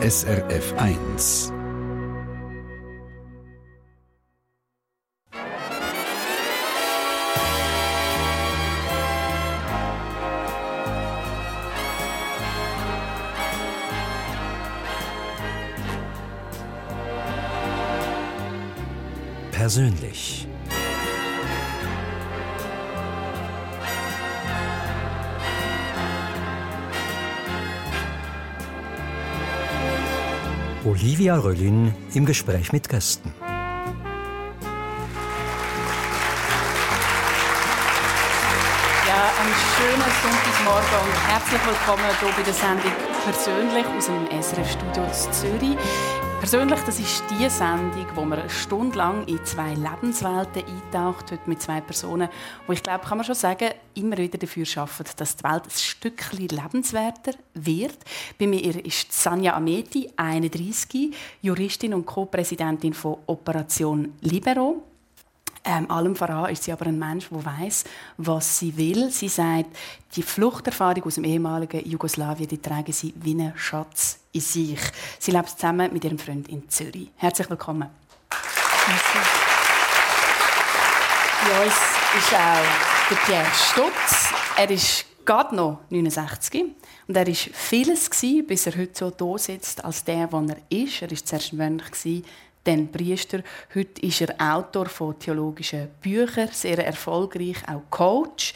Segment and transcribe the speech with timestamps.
[0.00, 1.52] SRF 1.
[19.50, 20.47] Persönlich.
[31.00, 33.32] Olivia Röllin im Gespräch mit Gästen.
[39.06, 45.04] Ja, einen schönen Sonntagmorgen und herzlich willkommen hier bei der Sendung «Persönlich» aus dem SRF-Studio
[45.30, 45.78] Zürich.
[46.38, 51.42] Persönlich, das ist die Sendung, wo man eine Stunde lang in zwei Lebenswelten eintaucht, heute
[51.46, 52.28] mit zwei Personen,
[52.66, 55.70] wo ich glaube, kann man schon sagen, immer wieder dafür arbeiten, dass die Welt ein
[55.70, 57.98] Stückchen lebenswerter wird.
[58.38, 61.12] Bei mir ist Sanja Ameti, 31,
[61.42, 64.84] Juristin und Co-Präsidentin von Operation Libero.
[65.70, 67.84] Ähm, allem voran ist sie aber ein Mensch, der weiß,
[68.16, 69.10] was sie will.
[69.10, 69.68] Sie sagt,
[70.16, 74.80] die Fluchterfahrung aus dem ehemaligen Jugoslawien, die tragen sie wie einen Schatz in sich.
[75.18, 77.10] Sie lebt zusammen mit ihrem Freund in Zürich.
[77.16, 77.90] Herzlich willkommen.
[78.86, 79.18] Merci.
[81.44, 81.74] Bei uns
[82.16, 84.32] ist auch der Pierre Stutz.
[84.56, 86.64] Er ist gerade noch 69
[87.08, 88.08] und er war vieles
[88.46, 91.02] bis er heute so da sitzt als der, der er ist.
[91.02, 91.94] Er war zuerst Mönch
[92.64, 93.42] dann Priester.
[93.74, 98.54] Heute ist er Autor von theologischen Büchern, sehr erfolgreich, auch Coach.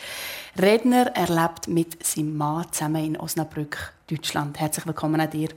[0.61, 4.61] Redner, er lebt mit seinem Mann zusammen in Osnabrück, Deutschland.
[4.61, 5.49] Herzlich willkommen an dir.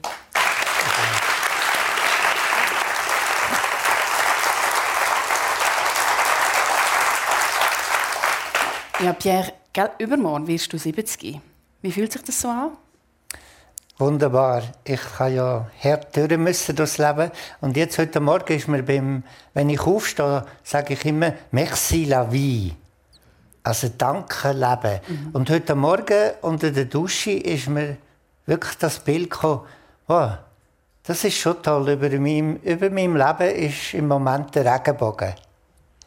[8.98, 11.38] Ja, Pierre, gell, übermorgen wirst du 70.
[11.82, 12.78] Wie fühlt sich das so an?
[13.98, 14.62] Wunderbar.
[14.84, 17.30] Ich habe ja hart durch müssen durchs Leben.
[17.62, 19.22] Und jetzt heute Morgen ist mir beim,
[19.54, 22.74] wenn ich aufstehe, sage ich immer Merci la vie.
[23.62, 25.00] Also danke Leben.
[25.08, 25.30] Mhm.
[25.32, 27.96] Und heute Morgen unter der Dusche ist mir
[28.44, 29.62] wirklich das Bild gekommen,
[30.08, 30.28] oh,
[31.04, 31.88] das ist schon toll.
[31.88, 35.32] Über meinem, über meinem Leben ist im Moment der Regenbogen.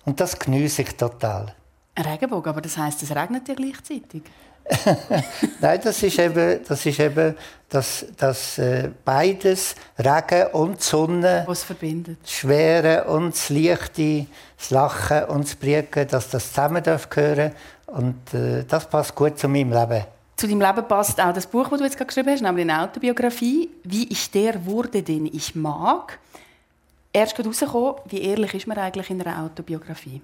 [0.05, 1.55] Und das genieße ich total.
[1.95, 4.21] Ein Regenbogen, aber das heißt, es regnet ja gleichzeitig.
[5.61, 7.35] Nein, das ist eben, das ist eben
[7.69, 12.17] dass, dass äh, beides, Regen und Sonne, was verbindet.
[12.23, 14.25] Das Schwere und das Leichte,
[14.57, 17.51] das Lachen und das Briegen, dass das zusammen gehören
[17.87, 20.03] und äh, das passt gut zu meinem Leben.
[20.35, 22.81] Zu deinem Leben passt auch das Buch, das du jetzt gerade geschrieben hast, nämlich eine
[22.81, 26.17] Autobiografie, wie ich der wurde, den ich mag.
[27.11, 30.21] Erst gerade rausgekommen, wie ehrlich ist man eigentlich in einer Autobiografie?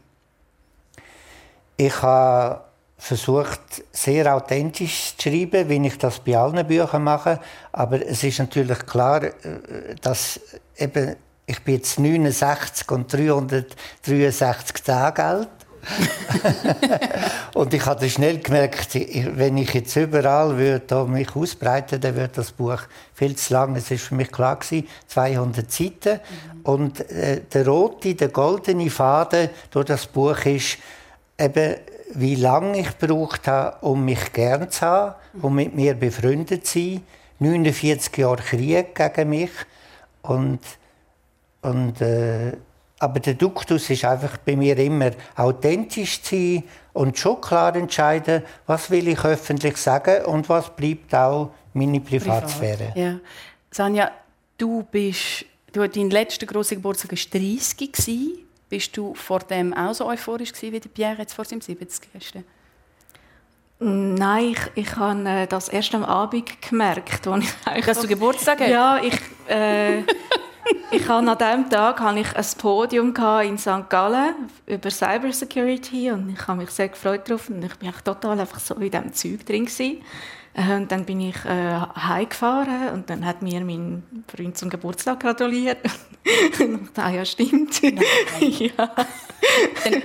[1.77, 2.61] Ich habe
[2.97, 7.39] versucht, sehr authentisch zu schreiben, wie ich das bei allen Büchern mache.
[7.71, 9.33] Aber es ist natürlich klar, äh,
[10.01, 10.39] dass
[10.77, 15.49] eben, ich bin jetzt 69 und 363 Tage alt.
[17.53, 22.51] und ich hatte schnell gemerkt, wenn ich jetzt überall würde mich ausbreiten, dann wird das
[22.51, 22.79] Buch
[23.13, 23.75] viel zu lang.
[23.75, 26.13] Es ist für mich klar gewesen, 200 Seiten.
[26.13, 26.61] Mhm.
[26.63, 30.77] Und äh, der rote, der goldene Faden durch das Buch ist
[31.37, 31.75] eben
[32.13, 36.79] wie lange ich gebraucht habe, um mich gern zu haben, um mit mir befreundet zu
[36.79, 37.03] sein.
[37.39, 39.51] 49 Jahre Krieg gegen mich.
[40.21, 40.59] Und,
[41.61, 42.53] und, äh,
[42.99, 48.43] aber der Duktus ist einfach bei mir immer authentisch zu sein und schon klar entscheiden,
[48.65, 52.91] was will ich öffentlich sagen und was bleibt auch meine Privatsphäre.
[52.93, 52.97] Privat.
[52.97, 53.19] Ja.
[53.69, 54.11] Sanja,
[54.57, 58.44] du bist, du, dein letzter grosser Geburtstag war 30
[58.75, 62.43] bist du vor dem auch so euphorisch gewesen, wie Pierre jetzt vor seinem 70.
[63.79, 68.59] Nein, ich, ich habe äh, das erst am Abend gemerkt, als ich Dass du Geburtstag
[68.59, 68.69] hast?
[68.69, 69.99] Ja, ich, äh,
[70.91, 73.13] ich habe an diesem Tag habe ich ein Podium
[73.45, 73.87] in St.
[73.87, 78.59] Gallen über Cybersecurity und ich habe mich sehr gefreut darauf und ich bin total einfach
[78.59, 80.01] so in diesem Zeug drin gewesen.
[80.55, 85.19] Äh, und dann bin ich äh, heimgefahren und dann hat mir mein Freund zum Geburtstag
[85.19, 85.79] gratuliert.
[86.59, 87.81] und ah ja, stimmt.
[87.81, 88.69] ja.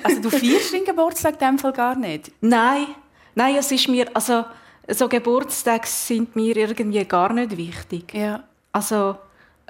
[0.03, 2.33] also du feierst den Geburtstag in dem Fall gar nicht?
[2.41, 2.87] Nein,
[3.35, 4.45] nein, es ist mir, also
[4.89, 8.13] so Geburtstage sind mir irgendwie gar nicht wichtig.
[8.13, 8.43] Ja.
[8.73, 9.17] Also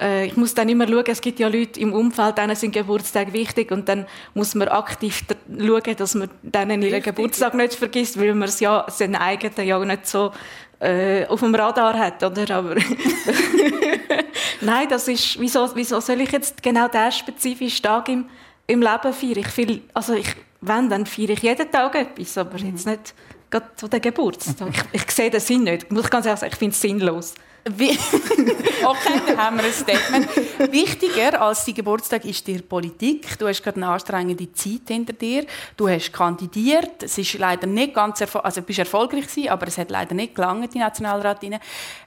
[0.01, 3.35] äh, ich muss dann immer schauen, es gibt ja Leute im Umfeld, denen sind Geburtstage
[3.35, 5.25] wichtig und dann muss man aktiv
[5.59, 9.79] schauen, dass man denen ihren Geburtstag nicht vergisst, weil man es ja seinen eigenen ja
[9.85, 10.33] nicht so
[10.81, 12.57] äh, auf dem Radar hat, oder?
[12.57, 12.75] Aber
[14.61, 18.27] Nein, das ist, wieso, wieso soll ich jetzt genau diesen spezifischen Tag im,
[18.67, 19.39] im Leben feiern?
[19.39, 22.71] Ich viel, also ich, wenn, dann feiere ich jeden Tag etwas, aber mhm.
[22.71, 23.15] jetzt nicht
[23.51, 24.69] gerade zu den Geburtstag.
[24.93, 25.85] Ich, ich sehe den Sinn nicht.
[25.85, 27.35] Ich muss ganz ehrlich sagen, ich finde es sinnlos.
[27.65, 30.73] Okay, dann haben wir ein Statement.
[30.73, 33.39] Wichtiger als dein Geburtstag ist dir Politik.
[33.39, 35.47] Du hast gerade eine anstrengende Zeit hinter dir.
[35.77, 37.03] Du hast kandidiert.
[37.03, 40.35] Es ist leider nicht ganz also du bist erfolgreich gewesen, aber es hat leider nicht
[40.35, 41.45] gelangt die Nationalrat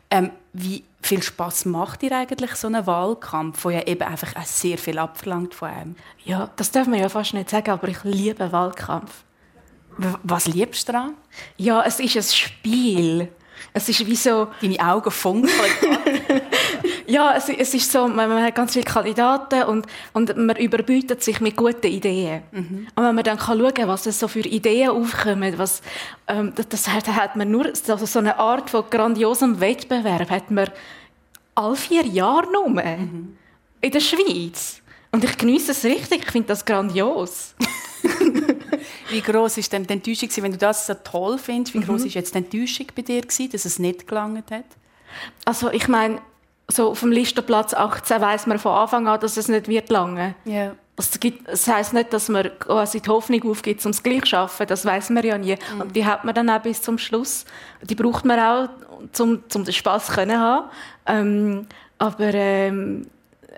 [0.09, 4.45] ähm, Wie viel Spaß macht dir eigentlich so ein Wahlkampf, wo ja eben einfach auch
[4.45, 5.95] sehr viel abverlangt von einem?
[6.23, 9.23] Ja, das darf man ja fast nicht sagen, aber ich liebe Wahlkampf.
[10.23, 11.13] Was liebst du daran?
[11.57, 13.29] Ja, es ist ein Spiel.
[13.71, 14.47] Es ist wie so...
[14.61, 15.51] Deine Augen funkeln.
[17.07, 21.23] ja, es, es, ist so, man, man, hat ganz viele Kandidaten und, und man überbietet
[21.23, 22.43] sich mit guten Ideen.
[22.51, 22.87] Mhm.
[22.95, 25.81] Und wenn man dann kann schauen kann, was es so für Ideen aufkommen, was,
[26.27, 30.51] ähm, das, das hat, hat, man nur also so eine Art von grandiosem Wettbewerb hat
[30.51, 30.69] man
[31.55, 33.37] alle vier Jahre nur mhm.
[33.81, 34.81] in der Schweiz.
[35.11, 37.55] Und ich genieße es richtig, ich finde das grandios.
[39.13, 41.73] Wie groß ist denn die Enttäuschung, wenn du das so toll findest?
[41.75, 42.07] Wie groß mhm.
[42.07, 44.65] ist jetzt die Enttäuschung bei dir gewesen, dass es nicht gelangt hat?
[45.45, 46.19] Also ich meine,
[46.67, 50.35] so auf dem Listenplatz 18 weiß man von Anfang an, dass es nicht wird lange.
[50.45, 50.75] Yeah.
[50.95, 54.27] Das, gibt, das heisst nicht, dass man quasi die Hoffnung aufgibt, um es gleich zu
[54.27, 54.67] schaffen.
[54.67, 55.55] Das weiß man ja nie.
[55.55, 55.81] Mm.
[55.81, 57.45] Und die hat man dann auch bis zum Schluss.
[57.81, 58.69] Die braucht man auch,
[59.19, 60.69] um, um den Spass zu haben.
[61.05, 61.67] Ähm,
[61.97, 63.07] aber ähm,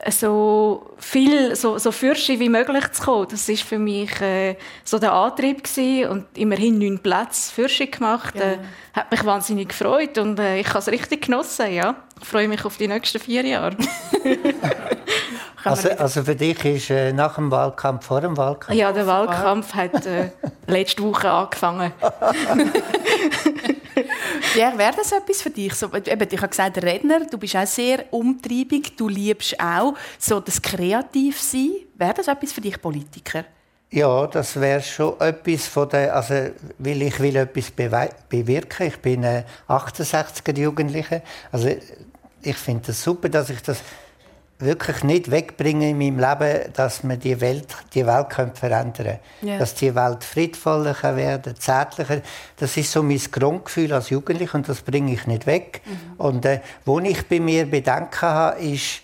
[0.10, 5.00] so viel, so, so fürschig wie möglich zu kommen, das ist für mich äh, so
[5.00, 6.10] der Antrieb gewesen.
[6.10, 8.58] und immerhin neun Plätze fürschig gemacht, äh,
[8.94, 11.96] hat mich wahnsinnig gefreut und äh, ich habe es richtig genossen, ja.
[12.22, 13.76] Ich freue mich auf die nächsten vier Jahre.
[15.64, 18.78] also, also, für dich ist äh, nach dem Wahlkampf vor dem Wahlkampf?
[18.78, 20.30] Ja, der Wahlkampf hat äh,
[20.68, 21.92] letzte Woche angefangen.
[24.56, 25.74] ja, wäre das etwas für dich?
[25.74, 30.40] So, eben, ich habe gesagt, Redner, du bist auch sehr umtriebig, du liebst auch so
[30.40, 31.72] das Kreativsein.
[31.96, 33.46] Wäre das etwas für dich, Politiker?
[33.92, 36.34] Ja, das wäre schon etwas von der, also
[36.80, 38.88] weil ich will etwas bewirken.
[38.88, 41.22] Ich bin ein 68er Jugendlicher.
[41.52, 41.70] Also
[42.42, 43.80] ich finde es das super, dass ich das
[44.60, 49.58] wirklich nicht wegbringen in meinem Leben, dass man die Welt, die Welt verändern yeah.
[49.58, 52.22] Dass die Welt friedvoller werden, zärtlicher.
[52.58, 55.82] Das ist so mein Grundgefühl als Jugendlicher und das bringe ich nicht weg.
[55.86, 55.98] Mhm.
[56.18, 59.02] Und äh, wo ich bei mir Bedenken habe, ist,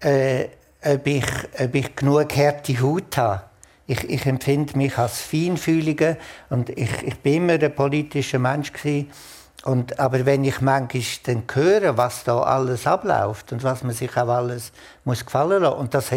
[0.00, 0.48] äh,
[0.84, 1.26] ob, ich,
[1.58, 3.42] ob ich genug harte Haut habe.
[3.86, 6.16] Ich, ich empfinde mich als feinfühliger
[6.50, 9.10] und ich, ich bin immer ein politischer Mensch gewesen.
[9.64, 14.16] Und, aber wenn ich manchmal dann höre, was da alles abläuft und was man sich
[14.16, 14.72] auch alles
[15.04, 16.10] muss gefallen lassen, und das,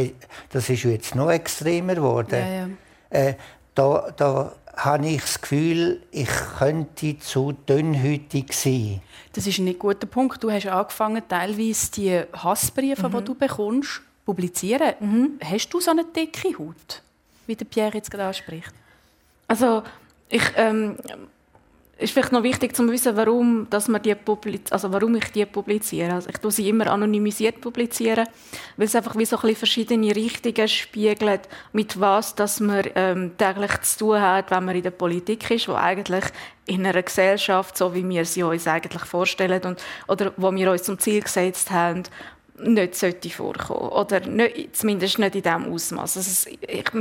[0.49, 2.67] das ist jetzt noch extremer geworden, ja, ja.
[3.09, 3.35] Äh,
[3.75, 9.01] da, da habe ich das Gefühl, ich könnte zu dünnhütig sein.
[9.33, 10.43] Das ist ein nicht guter Punkt.
[10.43, 13.17] Du hast angefangen, teilweise die Hassbriefe, mhm.
[13.17, 14.93] die du bekommst, publizieren.
[14.99, 15.39] Mhm.
[15.43, 17.01] Hast du so eine dicke Haut,
[17.45, 18.73] wie der Pierre jetzt gerade anspricht?
[19.47, 19.83] Also
[20.29, 20.97] ich ähm,
[21.97, 24.15] ist vielleicht noch wichtig zu wissen, warum, dass man die
[24.69, 26.13] also warum ich die publiziere.
[26.13, 28.27] Also ich tue sie immer anonymisiert publizieren,
[28.75, 33.81] weil es einfach wie so ein verschiedene Richtungen spiegelt, mit was dass man ähm, täglich
[33.81, 36.25] zu tun hat, wenn man in der Politik ist, wo eigentlich
[36.65, 40.83] in einer Gesellschaft, so wie wir sie uns eigentlich vorstellen und, oder wo wir uns
[40.83, 42.03] zum Ziel gesetzt haben,
[42.57, 46.17] nicht sollte vorkommen oder nicht, zumindest nicht in diesem Ausmaß.
[46.17, 46.49] Also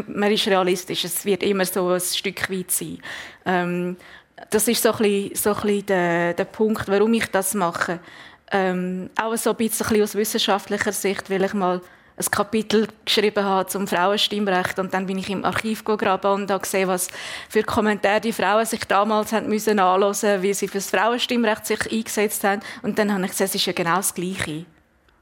[0.09, 2.99] man ist realistisch, es wird immer so ein Stück weit sein.
[3.47, 3.97] Ähm,
[4.51, 8.01] das ist so ein bisschen, so ein bisschen der, der Punkt, warum ich das mache.
[8.51, 11.81] Ähm, auch so ein bisschen aus wissenschaftlicher Sicht, weil ich mal
[12.17, 16.63] ein Kapitel geschrieben habe zum Frauenstimmrecht und dann bin ich im Archiv gegraben und habe
[16.63, 17.09] gesehen, was
[17.49, 21.91] für Kommentare die Frauen sich damals haben müssen anhören, wie sie für das Frauenstimmrecht sich
[21.91, 24.65] eingesetzt haben und dann habe ich gesehen, es ist ja genau das Gleiche.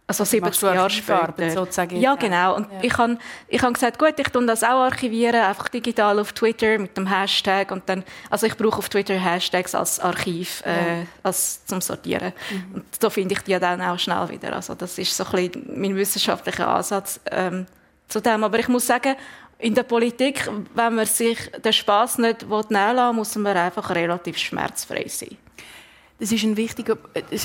[0.06, 1.50] Also 70 Jahre später.
[1.50, 1.98] Sozusagen.
[1.98, 2.56] Ja, genau.
[2.56, 2.78] Und ja.
[2.82, 3.18] ich habe
[3.48, 7.06] ich hab gesagt, gut, ich tue das auch archivieren, einfach digital auf Twitter mit dem
[7.06, 7.70] Hashtag.
[7.70, 12.32] Und dann, also ich brauche auf Twitter Hashtags als Archiv, äh, als zum Sortieren.
[12.50, 12.74] Mhm.
[12.74, 14.52] Und da finde ich die dann auch schnell wieder.
[14.54, 17.66] Also das ist so ein bisschen mein wissenschaftlicher Ansatz ähm,
[18.08, 18.44] zu dem.
[18.44, 19.14] Aber ich muss sagen,
[19.58, 24.36] in der Politik, wenn man sich den Spaß nicht nehmen will, muss man einfach relativ
[24.36, 25.38] schmerzfrei sein.
[26.22, 26.96] Das ist ein wichtiger.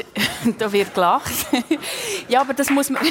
[0.59, 1.31] da wird gelacht.
[2.29, 3.01] ja, aber das muss man.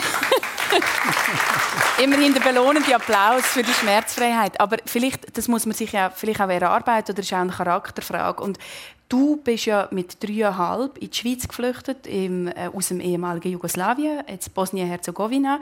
[2.04, 4.60] Immerhin der belohnende Applaus für die Schmerzfreiheit.
[4.60, 8.44] Aber vielleicht, das muss man sich ja vielleicht auch erarbeiten oder ist auch eine Charakterfrage.
[8.44, 8.60] Und
[9.08, 14.22] du bist ja mit dreieinhalb in die Schweiz geflüchtet, im, äh, aus dem ehemaligen Jugoslawien,
[14.28, 15.58] jetzt Bosnien-Herzegowina,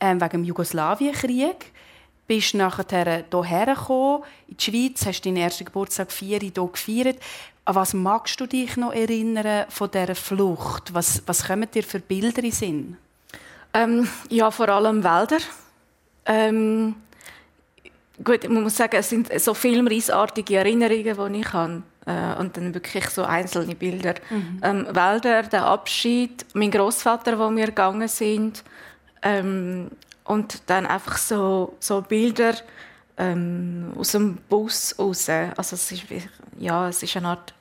[0.00, 1.72] äh, wegen dem Jugoslawienkrieg
[2.26, 7.18] bist nachher hierher gekommen, in die Schweiz, hast deinen ersten Geburtstag vier hier gefeiert.
[7.64, 10.94] An was magst du dich noch erinnern von dieser Flucht?
[10.94, 12.96] Was, was kommen dir für Bilder in Sinn?
[13.74, 15.38] Ähm, ja, vor allem Wälder.
[16.24, 16.94] Ähm,
[18.22, 21.82] gut, man muss sagen, es sind so filmreisartige Erinnerungen, die ich habe.
[22.06, 24.14] Äh, und dann wirklich so einzelne Bilder.
[24.30, 24.60] Mhm.
[24.62, 28.62] Ähm, Wälder, der Abschied, mein Großvater, wo wir gegangen sind.
[29.22, 29.90] Ähm,
[30.26, 32.54] und dann einfach so, so Bilder
[33.16, 35.28] ähm, aus dem Bus raus.
[35.28, 36.02] Also es ist,
[36.58, 37.54] ja, es ist eine Art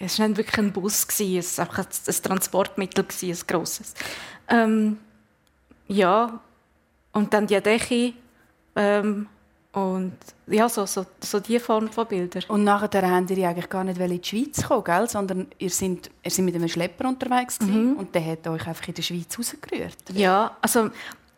[0.00, 3.94] es war nicht wirklich ein Bus, es war einfach ein Transportmittel, ein grosses.
[4.48, 4.98] Ähm,
[5.88, 6.40] ja,
[7.12, 8.12] und dann die Decke
[8.76, 9.26] ähm,
[9.72, 10.16] und
[10.46, 12.42] ja, so, so, so diese Form von Bildern.
[12.48, 15.08] Und nachher habt ihr eigentlich gar nicht in die Schweiz kommen, gell?
[15.08, 17.94] sondern ihr seid, ihr seid mit einem Schlepper unterwegs mhm.
[17.98, 19.96] und der hat euch einfach in der Schweiz rausgerührt.
[20.14, 20.90] Ja, also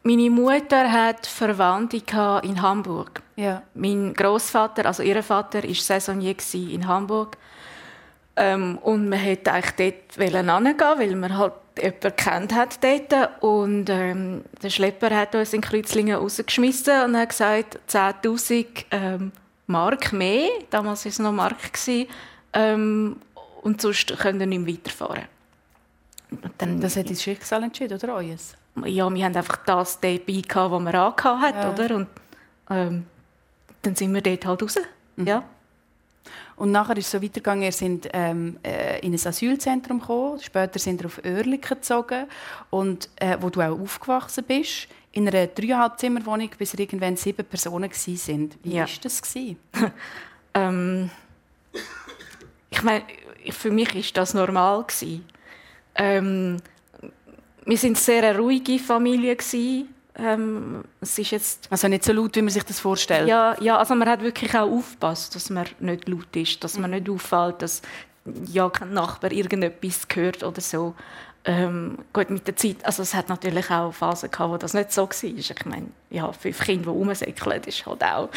[0.02, 2.02] meine Mutter hat Verwandte
[2.42, 3.22] in Hamburg.
[3.36, 3.62] Ja.
[3.74, 7.36] Mein Großvater, also ihr Vater, war Saisonier in Hamburg.
[8.36, 13.42] Ähm, und man wollte eigentlich dort hingehen, weil man halt jemanden kennt hat dort.
[13.42, 19.32] Und ähm, der Schlepper hat uns in Kreuzlingen rausgeschmissen und hat gesagt, 10'000 ähm,
[19.66, 22.08] Mark mehr, damals war es noch Mark, gewesen,
[22.52, 23.16] ähm,
[23.62, 25.24] und sonst können wir nicht mehr weiterfahren.
[26.58, 28.56] Dann, das hat das Schicksal entschieden, oder euers?
[28.84, 31.72] Ja, wir haben einfach das dabei, gehabt, was man angehabt hat, ja.
[31.72, 31.96] oder?
[31.96, 32.08] Und
[32.70, 33.06] ähm,
[33.82, 34.78] dann sind wir dort halt raus.
[35.16, 35.26] Mhm.
[35.26, 35.44] Ja.
[36.56, 40.78] Und nachher ist es so weitergegangen, ihr seid ähm, äh, in ein Asylzentrum gekommen, später
[40.78, 42.26] sind ihr auf Oerlikon gezogen
[42.68, 47.44] und äh, wo du auch aufgewachsen bist, in einer dreieinhalb Zimmerwohnung, bis ihr irgendwann sieben
[47.46, 48.50] Personen waren.
[48.62, 49.22] Wie war das?
[50.54, 51.10] ähm,
[52.68, 53.04] ich meine,
[53.50, 54.84] für mich war das normal.
[55.94, 56.58] Ähm,
[57.64, 59.36] wir waren eine sehr ruhige Familie.
[59.36, 59.94] Gewesen.
[60.16, 63.28] Ähm, es ist jetzt also nicht so laut, wie man sich das vorstellt?
[63.28, 66.90] Ja, ja also man hat wirklich auch aufgepasst, dass man nicht laut ist, dass man
[66.90, 67.80] nicht auffällt, dass
[68.46, 70.94] ja kein Nachbar irgendetwas gehört oder so.
[71.44, 74.92] Ähm, gut, mit der Zeit, also es hat natürlich auch Phasen gehabt, wo das nicht
[74.92, 75.24] so war.
[75.24, 78.28] Ich meine, ja, fünf Kinder, die rumsäckeln, ist halt auch...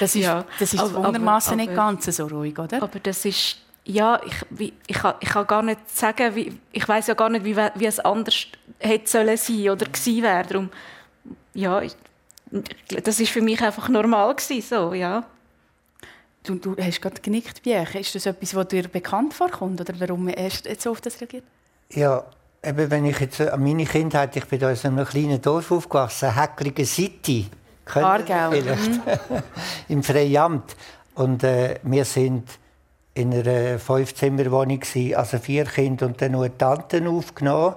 [0.00, 2.82] das ist, ja, das ist wundermaßen nicht ganz so ruhig, oder?
[2.82, 6.86] Aber das ist, ja, ich, wie, ich, kann, ich kann gar nicht sagen, wie, ich
[6.86, 8.46] weiß ja gar nicht, wie, wie es anders
[8.80, 10.44] hätte sollen sein oder gewesen wäre.
[10.44, 10.70] Darum,
[11.54, 11.82] ja,
[13.02, 15.24] das ist für mich einfach normal gewesen, so, ja.
[16.42, 17.94] Du, du hast gerade genickt, Biech.
[17.94, 21.44] Ist das etwas, was dir bekannt vorkommt oder warum hast du so auf das reagiert?
[21.90, 22.24] Ja,
[22.62, 26.34] eben, wenn ich jetzt an meine Kindheit, ich bin da in einem kleinen Dorf aufgewachsen,
[26.34, 27.46] Häcklige City.
[27.94, 28.50] Aargau.
[28.50, 28.90] Vielleicht.
[28.90, 29.42] Mhm.
[29.88, 30.76] Im Freiamt.
[31.14, 32.48] Und äh, wir sind
[33.16, 34.82] in einer Fünfzimmerwohnung,
[35.14, 37.76] also vier Kinder und dann nur Tanten aufgenommen.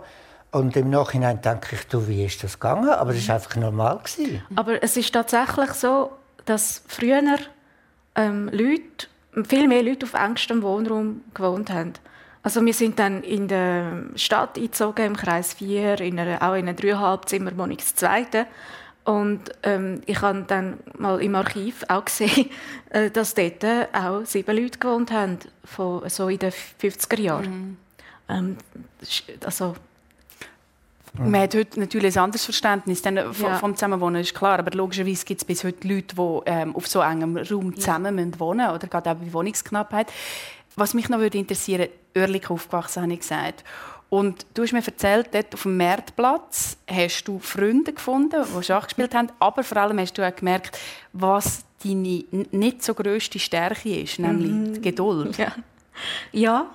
[0.52, 2.90] Und im Nachhinein denke ich, du, wie ist das gegangen?
[2.90, 4.00] Aber es war einfach normal.
[4.00, 4.42] Gewesen.
[4.56, 6.12] Aber es ist tatsächlich so,
[6.46, 7.38] dass früher
[8.16, 9.08] ähm, Leute,
[9.48, 11.94] viel mehr Leute auf engstem Wohnraum gewohnt haben.
[12.44, 16.68] Also wir sind dann in der Stadt eingezogen, im Kreis 4, in einer, auch in
[16.68, 18.46] einer dreieinhalb Zimmerwohnung, das zweite.
[19.04, 22.50] Und ähm, ich habe dann mal im Archiv auch gesehen,
[22.90, 23.64] äh, dass dort
[23.94, 27.46] auch sieben Leute gewohnt haben, von, so in den 50er Jahren.
[27.50, 27.78] Mhm.
[28.30, 28.58] Ähm,
[29.44, 29.76] also
[31.18, 31.32] Mhm.
[31.32, 33.34] Man hat heute natürlich ein anderes Verständnis dann ja.
[33.34, 34.60] vom Zusammenwohnen, ist klar.
[34.60, 38.40] Aber logischerweise gibt es bis heute Leute, die ähm, auf so engem Raum zusammen ja.
[38.40, 40.12] wohnen oder gerade auch bei Wohnungsknappheit.
[40.76, 43.64] Was mich noch würde interessieren, Oerlikon aufgewachsen, habe ich gesagt.
[44.10, 48.86] Und du hast mir erzählt, dort auf dem Marktplatz hast du Freunde gefunden, die Schach
[48.86, 50.80] gespielt haben, aber vor allem hast du auch gemerkt,
[51.14, 54.74] was deine nicht so grösste Stärke ist, nämlich mhm.
[54.74, 55.38] die Geduld.
[55.38, 55.54] Ja.
[56.32, 56.66] ja,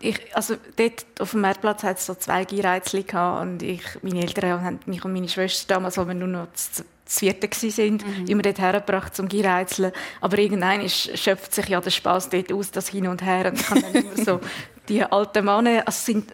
[0.00, 3.04] ich, also dort auf dem Marktplatz hat es so zwei Gereizchen
[3.40, 6.84] und ich, meine Eltern haben mich und meine Schwester damals, als wir nur noch das,
[7.04, 8.26] vierte waren, mhm.
[8.26, 9.92] immer dort hergebracht zum Gereizeln.
[10.20, 13.46] Aber irgendwann schöpft sich ja der Spaß dort aus, das Hin und Her.
[13.46, 14.40] Und ich habe dann immer so
[14.88, 16.30] die alten Männer, also sind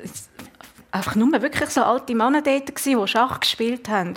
[0.91, 4.15] einfach nur wirklich so alte Männer dort die Schach gespielt haben.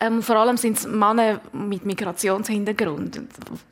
[0.00, 3.20] Ähm, vor allem sind es Männer mit Migrationshintergrund.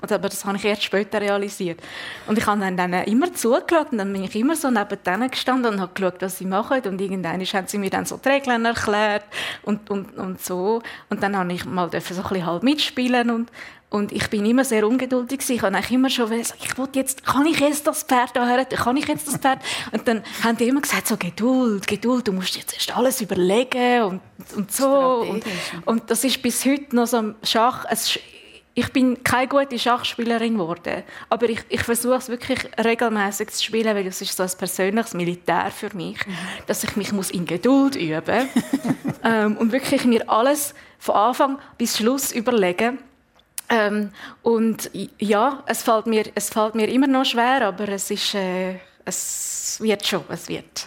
[0.02, 1.81] Aber das habe ich erst später realisiert.
[2.26, 5.31] Und ich habe dann, dann immer zugeschaut und dann bin ich immer so neben denen
[5.31, 6.83] gestanden und habe geschaut, was sie machen.
[6.85, 9.25] Und irgendwann haben sie mir dann so die Regeln erklärt
[9.62, 10.83] und, und, und so.
[11.09, 13.50] Und dann habe ich mal so ein bisschen halb mitspielen und
[13.90, 15.49] und ich bin immer sehr ungeduldig.
[15.49, 18.66] Ich habe eigentlich immer schon gesagt, ich wollte jetzt, kann ich jetzt das Pferd hören?
[18.68, 19.61] Kann ich jetzt das Pferd?
[19.92, 24.02] Und dann haben die immer gesagt, so Geduld, Geduld, du musst jetzt erst alles überlegen
[24.02, 24.21] und,
[24.57, 25.25] und so.
[25.28, 25.42] Und,
[25.87, 27.87] und, das ist bis heute noch so ein Schach.
[28.75, 33.97] Ich bin keine gute Schachspielerin geworden, aber ich, ich versuche es wirklich regelmäßig zu spielen,
[33.97, 36.18] weil es ist so ein persönliches Militär für mich,
[36.66, 38.49] dass ich mich muss in Geduld üben
[39.25, 42.99] ähm, und wirklich mir alles von Anfang bis Schluss überlegen
[43.68, 44.10] ähm,
[44.42, 48.76] und ja, es fällt, mir, es fällt mir immer noch schwer, aber es ist, äh,
[49.04, 50.87] es wird schon, es wird.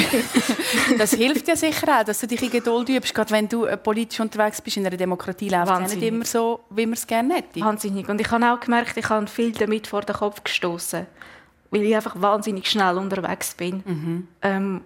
[0.98, 3.76] das hilft ja sicher auch, dass du dich in Geduld übst, gerade wenn du äh,
[3.76, 4.76] politisch unterwegs bist.
[4.78, 7.60] In einer Demokratie läuft es nicht immer so, wie man es gerne hätte.
[7.60, 8.08] Wahnsinnig.
[8.08, 11.06] Und ich habe auch gemerkt, ich habe viel damit vor den Kopf gestoßen,
[11.70, 13.82] weil ich einfach wahnsinnig schnell unterwegs bin.
[13.84, 14.28] Mhm.
[14.42, 14.80] Ähm,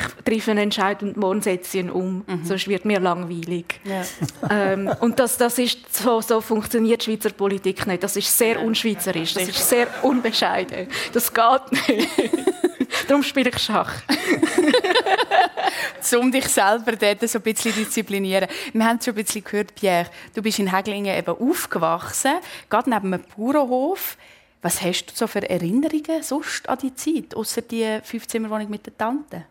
[0.00, 2.44] ich treffe einen Entscheid und morgen setze ich ihn um, mhm.
[2.44, 3.80] sonst wird mir langweilig.
[3.84, 4.02] Ja.
[4.50, 8.02] ähm, und das, das ist so, so funktioniert Schweizer Politik nicht.
[8.02, 10.88] Das ist sehr unschweizerisch, das ist sehr unbescheiden.
[11.12, 12.08] Das geht nicht.
[13.08, 13.92] Darum spiele ich Schach.
[16.20, 18.48] um dich selber dort so ein bisschen disziplinieren.
[18.72, 20.06] Wir haben es schon ein bisschen gehört, Pierre.
[20.34, 22.34] Du bist in Häglingen eben aufgewachsen,
[22.68, 24.16] gerade neben einem Bauernhof.
[24.62, 28.96] Was hast du so für Erinnerungen sonst an die Zeit, außer die Fünfzimmerwohnung mit der
[28.96, 29.44] Tante?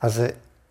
[0.00, 0.26] Also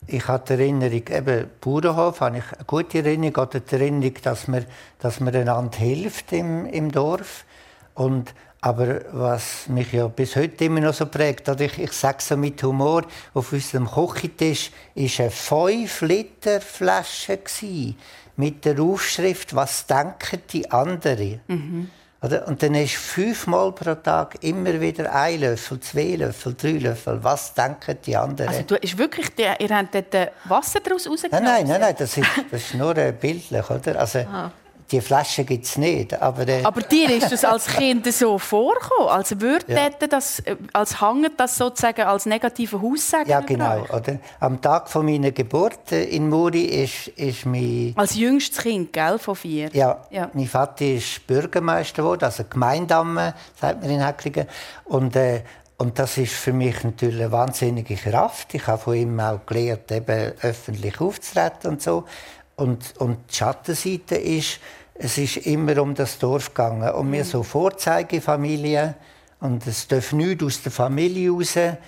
[0.08, 4.48] ich habe die Erinnerung, eben Bauernhof, habe ich eine gute Erinnerung, oder die Erinnerung, dass
[4.48, 4.65] man,
[5.00, 7.46] dass man einander hilft im, im Dorf.
[7.94, 12.18] Und, aber was mich ja bis heute immer noch so prägt, oder ich, ich sage
[12.22, 13.03] so mit Humor,
[13.34, 17.39] auf unserem Kochentisch war eine 5-Liter-Flasche
[18.36, 21.92] mit der Aufschrift «Was denken die anderen?» mhm.
[22.24, 27.22] Und dann du fünfmal pro Tag immer wieder ein Löffel, zwei Löffel, drei Löffel.
[27.22, 28.48] Was denken die anderen?
[28.48, 31.44] Also du ist wirklich, ihr habt dort Wasser daraus rausgenommen?
[31.44, 33.70] Nein, nein, nein, das ist, das ist nur bildlich.
[33.70, 34.00] Oder?
[34.00, 34.51] Also, Aha
[34.91, 36.13] die Flasche gibt es nicht.
[36.21, 39.09] Aber, äh, aber dir ist das als Kind so vorgekommen?
[39.09, 39.89] Als würde ja.
[40.07, 43.29] das, äh, als hängt das sozusagen als negative Aussage?
[43.29, 43.83] Ja, genau.
[43.83, 44.19] Oder?
[44.39, 47.93] Am Tag von meiner Geburt äh, in Muri ist, ist mein...
[47.95, 49.69] Als jüngstes Kind, gell, von vier?
[49.73, 50.29] Ja, ja.
[50.33, 54.47] mein Vater ist Bürgermeister geworden, also Gemeindamme, sagt man in Häcklingen.
[54.85, 55.43] Und, äh,
[55.77, 58.53] und das ist für mich natürlich eine wahnsinnige Kraft.
[58.53, 62.05] Ich habe von ihm auch gelernt, eben öffentlich aufzutreten und so.
[62.55, 64.60] Und, und die Schattenseite ist,
[64.95, 66.89] es ist immer um das Dorf gegangen.
[66.91, 68.95] Um mir so Vorzeigefamilie.
[69.39, 71.55] Und es darf nichts aus der Familie raus.
[71.55, 71.79] Äh,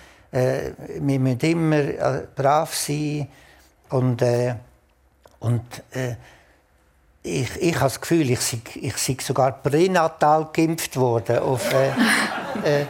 [1.00, 3.28] wir müssen immer äh, brav sein.
[3.90, 4.56] Und, äh,
[5.40, 6.16] und äh,
[7.22, 11.88] ich, ich habe das Gefühl, ich sei, ich sei sogar pränatal geimpft worden auf, äh,
[12.82, 12.86] äh,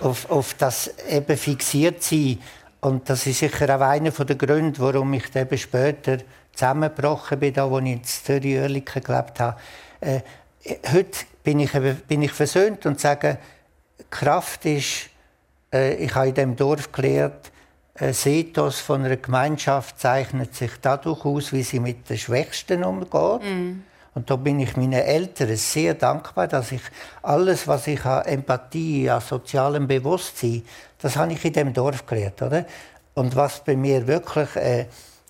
[0.00, 2.38] auf, auf das eben fixiert sein.
[2.80, 6.18] Und das ist sicher auch einer der Gründe, warum ich später
[6.56, 9.56] zusammengebrochen bin, da, wo ich in Zürich-Oerlikon gelebt habe.
[10.00, 10.20] Äh,
[10.92, 11.70] heute bin ich,
[12.08, 13.38] bin ich versöhnt und sage,
[14.10, 15.10] Kraft ist,
[15.72, 17.52] äh, ich habe in diesem Dorf gelernt,
[17.98, 23.42] ein Ethos von einer Gemeinschaft zeichnet sich dadurch aus, wie sie mit den Schwächsten umgeht.
[23.42, 23.82] Mm.
[24.14, 26.82] Und da bin ich meinen Eltern sehr dankbar, dass ich
[27.22, 30.62] alles, was ich an Empathie, an sozialem Bewusstsein,
[30.98, 32.66] das habe ich in dem Dorf gelernt, oder?
[33.14, 34.86] Und was bei mir wirklich äh,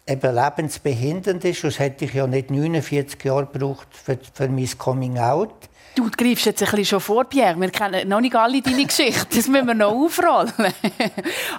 [0.06, 5.68] eben lebensbehindernd ist, sonst hätte ich ja nicht 49 Jahre gebraucht für, für mein Coming-out.
[5.96, 7.58] Du greifst jetzt ein bisschen schon vor, Pierre.
[7.58, 9.26] Wir kennen noch nicht alle deine Geschichte.
[9.34, 10.52] Das müssen wir noch aufrollen.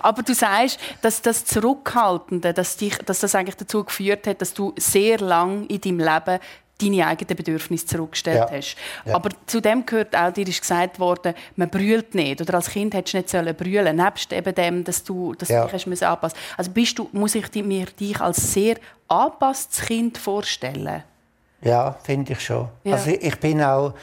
[0.03, 4.53] Aber du sagst, dass das Zurückhaltende, dass, dich, dass das eigentlich dazu geführt hat, dass
[4.53, 6.39] du sehr lang in deinem Leben
[6.81, 8.51] deine eigenen Bedürfnisse zurückgestellt ja.
[8.51, 8.75] hast.
[9.05, 9.15] Ja.
[9.15, 12.41] Aber zu dem gehört auch, dir ist gesagt worden, man brüllt nicht.
[12.41, 15.65] Oder als Kind hättest du nicht sollen brüllen nebst eben dem, dass du dass ja.
[15.65, 18.75] dich hast anpassen Also bist du, muss ich mir dich als sehr
[19.07, 21.03] angepasstes Kind vorstellen?
[21.61, 22.69] Ja, finde ich schon.
[22.83, 22.93] Ja.
[22.93, 23.93] Also ich bin auch,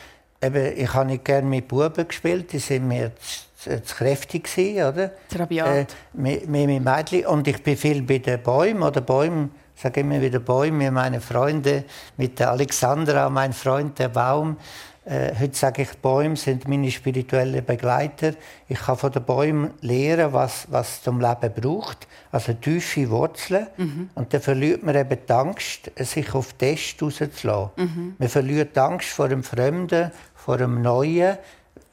[0.42, 3.12] eben, ich habe nicht gerne mit Buben gespielt, die sind mir
[3.56, 5.12] zu, zu kräftig gewesen, oder?
[5.38, 5.68] Rabiat.
[5.68, 7.26] Äh, mit, mit Mädchen.
[7.26, 11.20] Und ich bin viel bei den Bäumen oder Bäumen ich sage immer wieder Bäume, meine
[11.20, 11.84] Freunde,
[12.16, 14.56] mit der Alexandra, mein Freund, der Baum.
[15.04, 18.32] Äh, heute sage ich, Bäume sind meine spirituellen Begleiter.
[18.68, 22.06] Ich kann von den Bäumen lernen, was, was zum Leben braucht.
[22.32, 23.66] Also tiefe Wurzeln.
[23.76, 24.10] Mhm.
[24.14, 27.70] Und dann verliert man eben die Angst, sich auf Test rauszulassen.
[27.76, 28.14] Mhm.
[28.18, 31.37] Man verliert die Angst vor dem Fremden, vor dem Neuen,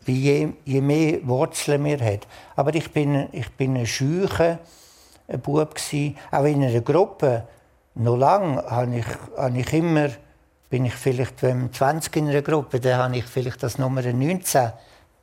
[0.06, 2.28] wie je, je mehr Wurzeln man hat.
[2.56, 4.60] Aber ich bin, ich bin ein scheuer
[5.44, 5.76] Bub,
[6.32, 7.44] auch in einer Gruppe
[7.95, 9.06] noch lange habe ich,
[9.38, 10.10] habe ich immer,
[10.69, 14.71] bin ich vielleicht, wenn 20 in einer Gruppe, dann habe ich vielleicht das Nummer 19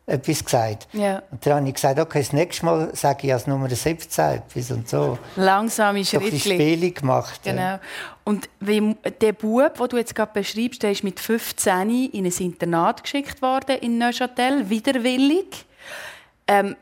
[0.08, 0.88] etwas gesagt.
[0.92, 1.22] Ja.
[1.30, 4.70] Und dann habe ich gesagt, okay, das nächste Mal sage ich als Nummer 17 etwas
[4.70, 5.18] und so.
[5.36, 6.30] Langsame Schritte.
[6.30, 7.40] So Spiele gemacht.
[7.44, 7.78] Genau.
[8.24, 12.32] Und wie, der Bub, den du jetzt gerade beschreibst, der ist mit 15 in ein
[12.32, 15.66] Internat geschickt worden in Neuchâtel, widerwillig.
[16.46, 16.76] Ähm,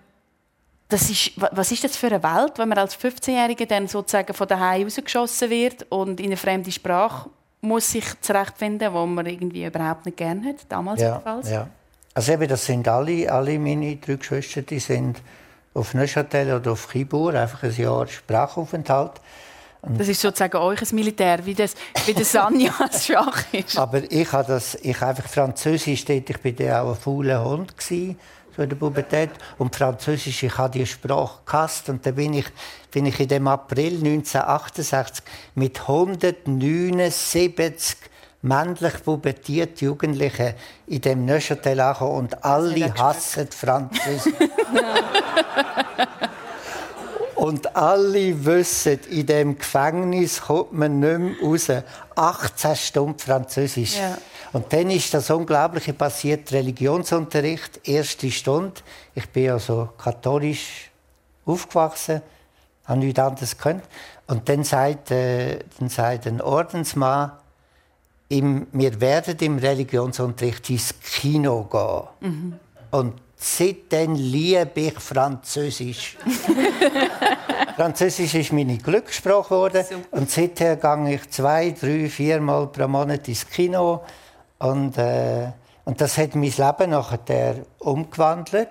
[0.88, 4.46] das ist, was ist das für eine Welt, wenn man als 15-Jähriger dann sozusagen von
[4.46, 7.28] daheim rausgeschossen wird und in eine fremde Sprache
[7.60, 11.50] muss sich zurechtfinden, wo man irgendwie überhaupt nicht gerne hat, damals ja, jedenfalls?
[11.50, 11.68] Ja.
[12.14, 15.20] Also eben, das sind alle, alle meine drei Geschwister, die sind
[15.74, 19.20] auf Neuchâtel oder auf Chibur, einfach ein Jahr Sprachaufenthalt.
[19.82, 21.74] Und das ist sozusagen euch ein Militär, wie das,
[22.06, 23.76] wie das Sanja als Schach ist.
[23.76, 28.18] Aber ich habe das, ich einfach Französisch, ich bin auch ein fauler Hund gewesen
[28.56, 29.30] durch die Pubertät.
[29.58, 31.88] Und Französisch, ich habe die Sprache gehasst.
[31.88, 32.46] Und dann bin ich,
[32.90, 37.96] bin ich in dem April 1968 mit 179
[38.42, 40.54] männlich pubertierte Jugendlichen
[40.86, 44.34] in dem Neuchâtel angekommen und alle hassen Französisch.
[47.36, 51.70] Und alle wissen, in dem Gefängnis kommt man nicht mehr raus.
[52.16, 53.98] 18 Stunden Französisch.
[53.98, 54.16] Ja.
[54.56, 58.80] Und dann ist das Unglaubliche passiert, Religionsunterricht, erste Stunde.
[59.14, 60.90] Ich bin ja so katholisch
[61.44, 62.22] aufgewachsen,
[62.86, 63.84] habe nichts anderes gekannt.
[64.26, 67.32] Und dann sagt, äh, dann sagt ein Ordensmann,
[68.30, 72.30] im, wir werden im Religionsunterricht ins Kino gehen.
[72.30, 72.52] Mhm.
[72.92, 76.16] Und seitdem liebe ich Französisch.
[77.76, 79.84] Französisch ist meine Glückssprache geworden.
[80.12, 84.00] Und seither gehe ich zwei, drei, viermal pro Monat ins Kino.
[84.58, 85.52] Und, äh,
[85.84, 88.70] und das hat mein Leben nachher umgewandelt.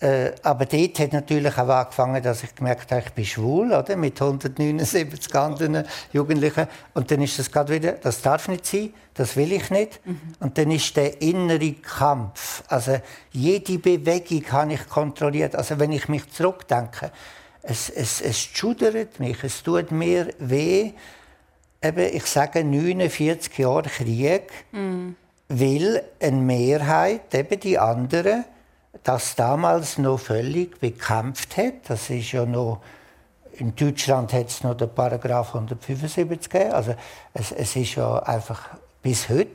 [0.00, 3.96] Äh, aber dort hat natürlich auch angefangen, dass ich gemerkt habe, ich bin schwul, oder?
[3.96, 6.66] Mit 179 anderen Jugendlichen.
[6.92, 10.04] Und dann ist das gerade wieder, das darf nicht sein, das will ich nicht.
[10.04, 10.20] Mhm.
[10.40, 12.64] Und dann ist der innere Kampf.
[12.68, 12.98] Also
[13.30, 15.54] jede Bewegung habe ich kontrolliert.
[15.54, 17.10] Also wenn ich mich zurückdenke,
[17.62, 20.92] es, es, es schudert mich, es tut mir weh.
[21.84, 25.16] Eben, ich sage 49 Jahre Krieg, mhm.
[25.48, 28.44] weil eine Mehrheit, eben die anderen,
[29.02, 31.74] das damals noch völlig bekämpft hat.
[31.88, 32.80] Das ist ja noch
[33.58, 36.72] in Deutschland hat es noch den Paragraph 175 gegeben.
[36.72, 36.94] Also
[37.32, 38.70] es, es ist ja einfach
[39.02, 39.50] bis heute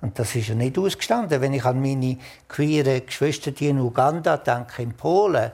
[0.00, 1.40] und das ist ja nicht ausgestanden.
[1.40, 5.50] Wenn ich an meine queeren Geschwister in Uganda denke, in Polen,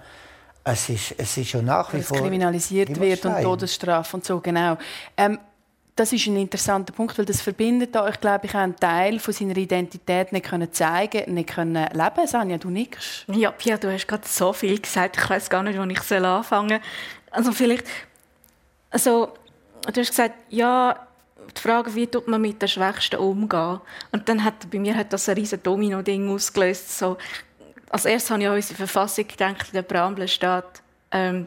[0.65, 4.79] es ist, es ist ja nach wie vor kriminalisiert wird und Todesstrafe und so genau.
[5.17, 5.39] Ähm,
[5.97, 9.57] das ist ein interessanter Punkt, weil das verbindet euch, glaube ich, einen Teil von seiner
[9.57, 12.27] Identität nicht können zeigen, nicht können leben.
[12.27, 13.25] Sanja, du nickst.
[13.29, 15.17] Ja, Pia, du hast gerade so viel gesagt.
[15.17, 16.81] Ich weiß gar nicht, wo ich anfangen soll.
[17.31, 17.87] Also vielleicht,
[18.91, 19.35] also
[19.93, 21.07] du hast gesagt, ja,
[21.57, 23.81] die Frage, wie tut man mit den Schwächsten umgehen?
[24.11, 26.99] Und dann hat bei mir hat das ein riesen Domino-Ding ausgelöst.
[26.99, 27.19] So,
[27.91, 30.65] als erstes habe ich an unsere Verfassung gedacht, in der Präambel steht,
[31.13, 31.47] ähm,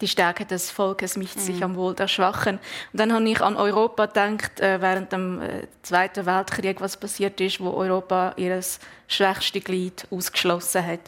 [0.00, 1.62] die Stärke des Volkes mischt sich mhm.
[1.62, 2.58] am Wohl der Schwachen.
[2.92, 7.40] Und dann habe ich an Europa gedacht, äh, während dem äh, Zweiten Weltkrieg, was passiert
[7.40, 11.00] ist, wo Europa ihres schwächste Glied ausgeschlossen hat.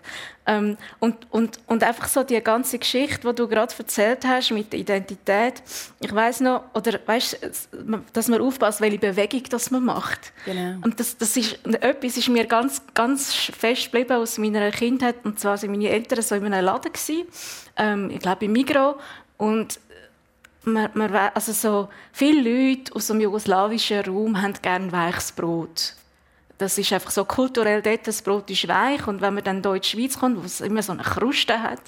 [0.51, 4.73] Ähm, und, und, und einfach so die ganze Geschichte, die du gerade erzählt hast mit
[4.73, 5.63] der Identität.
[6.01, 7.39] Ich weiß noch, oder weißt,
[8.13, 10.33] dass man aufpasst, welche Bewegung das man macht.
[10.45, 10.79] Genau.
[10.83, 15.17] Und das, das ist, etwas ist mir ganz, ganz fest geblieben aus meiner Kindheit.
[15.23, 17.27] Und zwar waren meine Eltern so in einem Laden gewesen,
[17.77, 18.97] ähm, ich glaube im Migros
[19.37, 19.79] und
[20.65, 25.95] man, man, also so viele Leute aus dem jugoslawischen Raum haben gerne weiches Brot
[26.61, 29.81] das ist einfach so kulturell dort, das Brot ist weich und wenn man dann in
[29.81, 31.81] die Schweiz kommt, wo es immer so eine Kruste hat,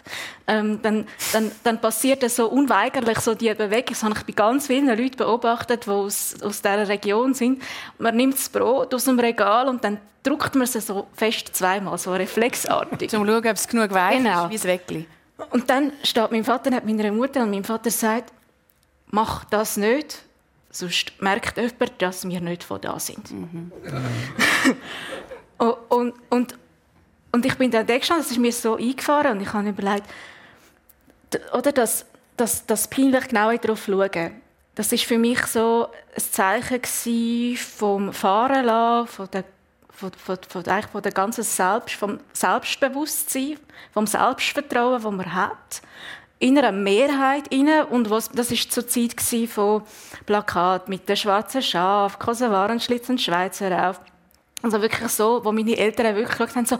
[0.46, 3.88] ähm, dann, dann, dann passiert das so unweigerlich so die Bewegung.
[3.90, 7.62] Das habe ich bei ganz vielen Leuten beobachtet, die aus, aus dieser Region sind.
[7.98, 11.98] Man nimmt das Brot aus dem Regal und dann drückt man es so fest zweimal,
[11.98, 13.10] so reflexartig.
[13.10, 14.48] Zum schauen, ob es genug weich genau.
[14.48, 15.06] ist, wie.
[15.50, 18.32] Und dann steht mein Vater hat meiner Mutter und mein Vater sagt,
[19.08, 20.22] mach das nicht,
[20.72, 23.30] Sonst merkt jemand, dass wir nicht von da sind.
[23.30, 23.70] Mhm.
[25.58, 26.58] und, und,
[27.30, 30.06] und ich bin dann da gestanden, das ist mir so eingefahren und ich habe überlegt,
[31.52, 32.06] oder das,
[32.38, 34.40] das, das peinlich genau darauf schauen.
[34.74, 39.44] Das ist für mich so ein Zeichen vom Fahren von der
[39.90, 43.58] von, von, von, eigentlich von der ganzen Selbst, vom Selbstbewusstsein,
[43.92, 45.82] vom Selbstvertrauen, das man hat
[46.42, 47.84] in einer Mehrheit rein.
[47.88, 49.14] Und was, das war zur Zeit
[49.48, 49.82] von
[50.26, 54.00] Plakat mit der schwarzen Schaf, Kosovaren schlitzen Schweizer auf.
[54.60, 56.78] Also wirklich so, wo meine Eltern wirklich geschaut haben, so,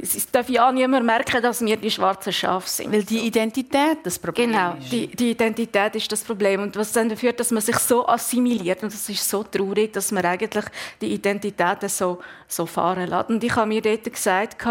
[0.00, 2.90] es darf ja niemand merken, dass wir die schwarzen Schafe sind.
[2.90, 4.90] Weil die Identität das Problem genau, ist.
[4.90, 6.62] Genau, die, die, Identität ist das Problem.
[6.62, 8.82] Und was dann führt, dass man sich so assimiliert.
[8.82, 10.64] Und das ist so traurig, dass man eigentlich
[11.02, 13.28] die Identität so, so fahren lässt.
[13.28, 14.62] Und ich habe mir dort gesagt,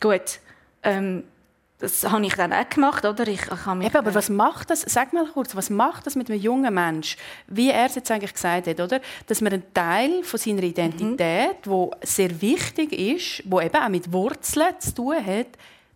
[0.00, 0.40] gut,
[0.82, 1.24] ähm,
[1.78, 3.28] das habe ich dann auch gemacht, oder?
[3.28, 6.30] Ich, ich mich Eben, aber was macht das, sag mal kurz, was macht das mit
[6.30, 7.16] einem jungen Mensch,
[7.48, 9.00] wie er es jetzt eigentlich gesagt hat, oder?
[9.26, 11.70] Dass man einen Teil von seiner Identität, mhm.
[11.70, 15.48] wo sehr wichtig ist, wo eben auch mit Wurzeln zu tun hat,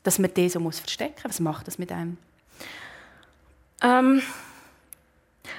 [0.02, 1.22] dass man den so muss verstecken.
[1.24, 2.18] Was macht das mit einem?
[3.82, 4.22] Ähm,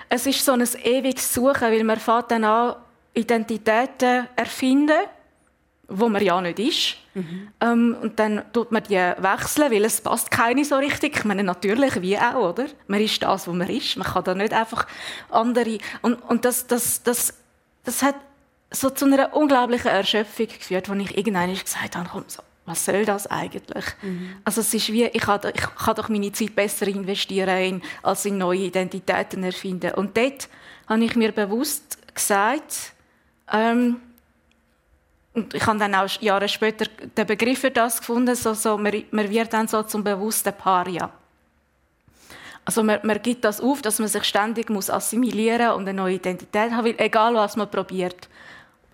[0.07, 2.75] es ist so ein ewiges Suchen, weil man fängt dann an,
[3.13, 4.99] Identitäten erfinden
[5.91, 6.97] wo man ja nicht ist.
[7.13, 7.47] Mhm.
[7.59, 11.17] Ähm, und dann tut man die wechseln, weil es passt keine so richtig.
[11.17, 12.65] Ich meine, natürlich, wie auch, oder?
[12.87, 13.97] Man ist das, wo man ist.
[13.97, 14.87] Man kann da nicht einfach
[15.29, 15.77] andere...
[16.01, 17.33] Und, und das, das, das,
[17.83, 18.15] das hat
[18.71, 23.05] so zu einer unglaublichen Erschöpfung geführt, wo ich irgendwann gesagt habe, komm, so, was soll
[23.05, 23.85] das eigentlich?
[24.01, 24.35] Mhm.
[24.45, 28.25] Also es ist wie, ich kann, ich kann doch meine Zeit besser investieren in, als
[28.25, 29.93] in neue Identitäten erfinden.
[29.95, 30.47] Und dort
[30.87, 32.93] habe ich mir bewusst gesagt,
[33.51, 33.97] ähm,
[35.33, 39.03] und ich habe dann auch Jahre später den Begriff für das gefunden, so, so, man,
[39.11, 41.09] man wird dann so zum bewussten Paria.
[42.65, 46.15] Also man, man gibt das auf, dass man sich ständig muss assimilieren und eine neue
[46.15, 48.29] Identität haben will, egal was man probiert.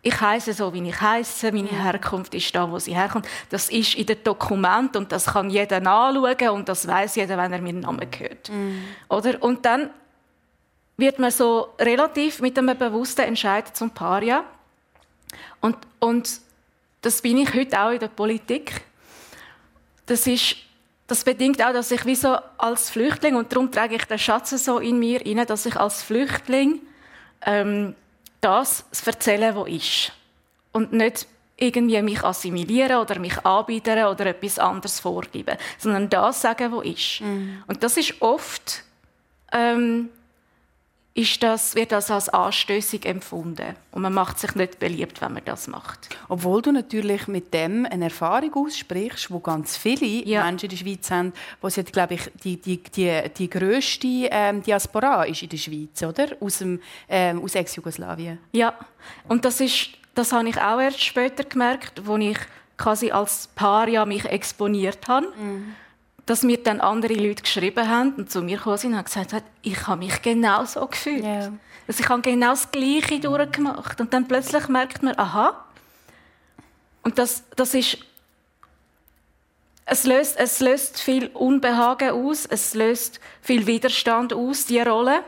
[0.03, 3.27] Ich heiße so, wie ich heiße, meine Herkunft ist da, wo sie herkommt.
[3.49, 7.51] Das ist in dem Dokument und das kann jeder nachschauen und das weiß jeder, wenn
[7.51, 8.49] er meinen Namen hört.
[8.49, 8.83] Mhm.
[9.09, 9.41] Oder?
[9.43, 9.89] Und dann
[10.95, 14.45] wird man so relativ mit einem bewussten Entscheid zum Paria.
[15.61, 16.41] Und, und
[17.01, 18.81] das bin ich heute auch in der Politik.
[20.05, 20.57] Das ist
[21.07, 24.49] das bedingt auch, dass ich wie so als Flüchtling, und darum trage ich den Schatz
[24.49, 26.81] so in mir rein, dass ich als Flüchtling
[27.45, 27.95] ähm,
[28.41, 30.11] das erzähle, was ist.
[30.73, 36.71] Und nicht irgendwie mich assimilieren oder mich anbieten oder etwas anderes vorgeben, sondern das sagen,
[36.73, 37.21] was ist.
[37.21, 37.63] Mhm.
[37.67, 38.83] Und das ist oft
[39.53, 40.09] ähm,
[41.17, 43.75] ist das, wird das als anstößig empfunden.
[43.91, 46.15] Und man macht sich nicht beliebt, wenn man das macht.
[46.29, 50.43] Obwohl du natürlich mit dem eine Erfahrung aussprichst, wo ganz viele ja.
[50.43, 54.61] Menschen in der Schweiz haben, wo sie, glaube ich, die, die, die, die grösste ähm,
[54.61, 56.27] Diaspora ist in der Schweiz, oder?
[56.39, 58.37] Aus, dem, ähm, aus Ex-Jugoslawien.
[58.51, 58.75] Ja,
[59.27, 62.37] und das, ist, das habe ich auch erst später gemerkt, als ich
[62.77, 65.33] quasi als Paria mich exponiert habe.
[65.35, 65.73] Mhm
[66.27, 69.45] dass mir dann andere Leute geschrieben haben und zu mir gekommen sind und gesagt haben,
[69.63, 71.23] ich habe mich genau so gefühlt.
[71.23, 71.53] Yeah.
[71.87, 73.99] Also ich habe genau das Gleiche durchgemacht.
[74.01, 75.63] Und dann plötzlich merkt man, aha,
[77.01, 77.99] und das, das ist,
[79.85, 85.23] es löst, es löst viel Unbehagen aus, es löst viel Widerstand aus, die Rolle.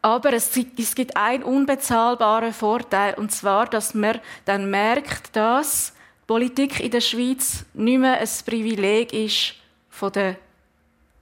[0.00, 5.92] Aber es, es gibt einen unbezahlbaren Vorteil, und zwar, dass man dann merkt, dass
[6.30, 9.54] Politik in der Schweiz nicht mehr ein Privileg ist
[9.88, 10.36] von den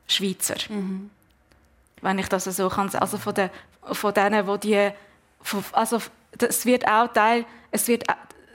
[0.06, 0.56] Schweizer.
[0.68, 1.08] Mhm.
[2.02, 3.48] Wenn ich das so kann Also von, den,
[3.90, 4.90] von denen, wo die...
[5.72, 6.02] Also
[6.38, 7.46] es wird auch Teil...
[7.70, 8.04] Es wird,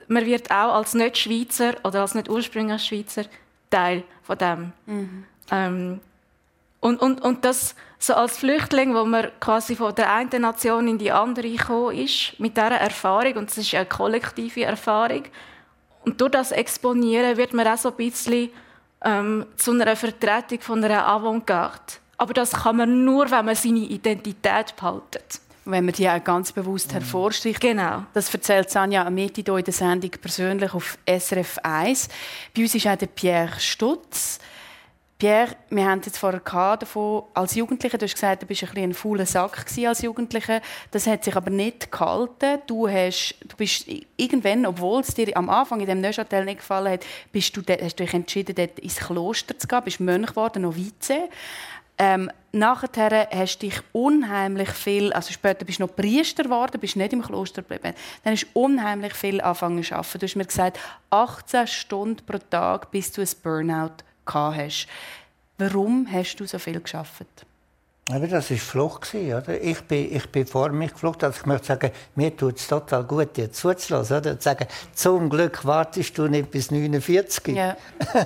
[0.08, 3.24] man wird auch als Nicht-Schweizer oder als nicht ursprünglich Schweizer
[3.72, 4.74] Teil von dem.
[4.86, 5.26] Mhm.
[5.50, 6.02] Ähm,
[6.82, 11.00] und, und, und das so als Flüchtling, wo man quasi von der einen Nation in
[11.00, 15.24] die andere gekommen ist, mit dieser Erfahrung, und es ist eine kollektive Erfahrung,
[16.06, 18.50] und durch das Exponieren wird man auch so ein bisschen
[19.04, 21.80] ähm, zu einer Vertretung von einer Avantgarde.
[22.18, 25.42] Aber das kann man nur, wenn man seine Identität behaltet.
[25.66, 26.94] Wenn man die auch ganz bewusst mhm.
[26.94, 27.60] hervorsticht.
[27.60, 28.04] Genau.
[28.14, 32.10] Das erzählt Sanja Ameti hier in der Sendung persönlich auf SRF 1.
[32.56, 34.40] Bei uns ist auch der Pierre Stutz.
[35.24, 38.94] Pierre, wir haben jetzt vorher davon, als Jugendlicher, du hast gesagt, du bist ein, ein
[38.94, 40.60] fauler Sack als Jugendlicher.
[40.92, 42.60] Das hat sich aber nicht gehalten.
[42.68, 43.86] Du, hast, du bist
[44.18, 47.98] irgendwann, obwohl es dir am Anfang in dem Neuchâtel nicht gefallen hat, bist du, hast
[47.98, 51.30] du dich entschieden, dort ins Kloster zu gehen, bist Mönch geworden, Novize.
[51.98, 56.98] Ähm, nachher hast du dich unheimlich viel, also später bist du noch Priester geworden, bist
[56.98, 57.96] nicht im Kloster geblieben.
[58.26, 60.20] Dann hast du unheimlich viel angefangen zu arbeiten.
[60.20, 60.80] Du hast mir gesagt,
[61.12, 64.88] 18 Stunden pro Tag, bis du ein Burnout hast.
[65.58, 67.46] Warum hast du so viel geschafft?
[68.12, 69.16] Aber das war Flucht.
[69.16, 69.62] Oder?
[69.62, 71.24] Ich, bin, ich bin vor mich geflucht.
[71.24, 74.18] Also ich möchte sagen, mir tut es total gut, dir zuzulassen.
[74.18, 74.32] Oder?
[74.32, 77.56] Und sagen, zum Glück wartest du nicht bis 49.
[77.56, 77.78] Ja.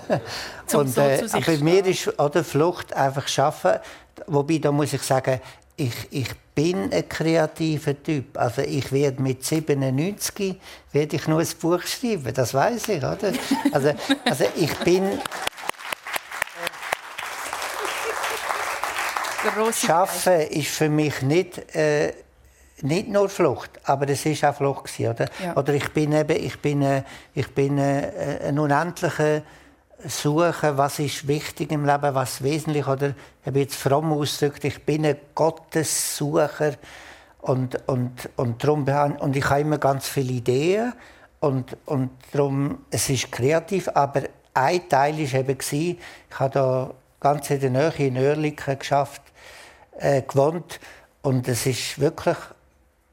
[0.73, 3.73] und, so äh, bei mir ist oder, Flucht einfach schaffen.
[4.25, 5.39] Wobei, da muss ich sagen,
[5.75, 8.35] ich, ich bin ein kreativer Typ.
[8.35, 10.59] Also ich werde mit 97
[10.91, 12.33] werde ich nur ein Buch schreiben.
[12.33, 13.31] Das weiß ich, oder?
[13.71, 13.93] Also,
[14.25, 15.19] also ich bin
[19.73, 22.13] Schaffen ist für mich nicht, äh,
[22.81, 25.25] nicht nur Flucht, aber es ist auch Flucht gewesen, oder?
[25.43, 25.55] Ja.
[25.55, 29.41] Oder ich bin eben, ich bin, äh, ich bin äh, ein unendlicher
[30.05, 33.09] Suchen, was ist wichtig im Leben, was wesentlich, oder
[33.41, 36.73] ich habe jetzt fromm ausgedrückt, ich bin ein Gottessucher
[37.41, 38.85] und, und, und, darum,
[39.19, 40.93] und ich habe immer ganz viele Ideen
[41.39, 45.97] und, und darum, es ist kreativ, aber ein Teil war eben, ich
[46.31, 49.21] habe da ganz in der Nähe in Oerlikon geschafft,
[49.99, 50.79] äh, gewohnt.
[51.21, 52.37] Und es ist wirklich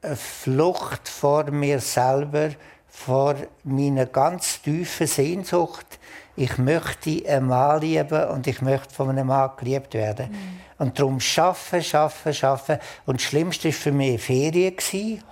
[0.01, 2.49] eine Flucht vor mir selber,
[2.87, 5.99] vor meiner ganz tiefen Sehnsucht.
[6.37, 10.31] Ich möchte einen Mann lieben und ich möchte von einem Mann geliebt werden.
[10.31, 10.59] Mhm.
[10.77, 12.77] Und darum schaffen, schaffen, schaffen.
[13.05, 14.75] Und das Schlimmste war für mich Ferien,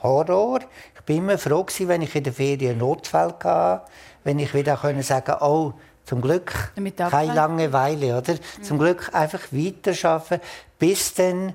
[0.02, 0.60] Horror.
[0.96, 3.82] Ich bin immer froh, wenn ich in der Ferien Notfall hatte,
[4.24, 5.74] wenn ich wieder sagen konnte, oh,
[6.06, 8.34] zum Glück keine Langeweile, oder?
[8.34, 8.64] Mhm.
[8.64, 10.42] Zum Glück einfach weiterarbeiten,
[10.78, 11.54] bis dann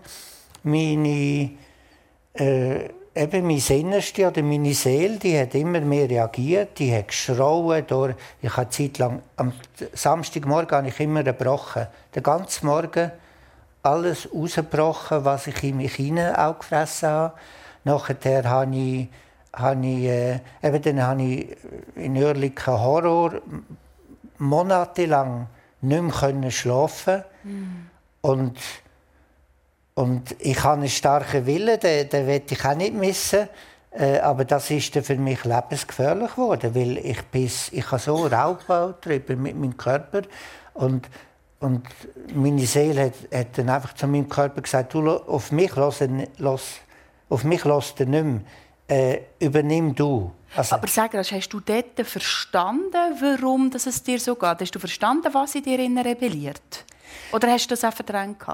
[0.62, 1.50] meine
[2.34, 7.84] äh, eben mein Innerste oder meine Seele, die hat immer mehr reagiert, die hat geschrauen.
[7.87, 8.14] Durch.
[8.40, 9.52] Ich habe Zeit lang, am
[9.92, 11.87] Samstagmorgen habe ich immer gebrochen.
[12.14, 13.11] Den ganzen Morgen
[13.82, 17.34] alles rausgebrochen, was ich in mich hinein auch gefressen habe.
[17.84, 19.08] Nachher habe ich,
[19.52, 21.56] habe ich, äh, eben dann habe ich
[21.96, 23.40] in Oerlikon Horror
[24.38, 25.46] monatelang
[25.81, 27.51] nicht mehr schlafen mm.
[28.22, 28.59] und
[29.98, 33.48] und ich habe einen starken Willen, den, den will ich auch nicht missen.
[33.90, 38.88] Äh, aber das ist für mich lebensgefährlich geworden, weil ich, bis, ich habe so Raubbau
[38.88, 40.22] getrieben mit meinem Körper
[40.74, 41.09] und,
[41.59, 41.83] und
[42.33, 45.98] meine Seele hat, hat, dann einfach zu meinem Körper gesagt, du, auf mich los,
[46.37, 46.77] los,
[47.29, 48.40] auf mich los nicht mehr.
[48.87, 50.31] Äh, übernimm du.
[50.56, 54.61] Also, aber sag hast du dort verstanden, warum es dir so geht?
[54.61, 56.84] Hast du verstanden, was in dir rebelliert?
[57.32, 58.44] Oder hast du das auch verdrängt?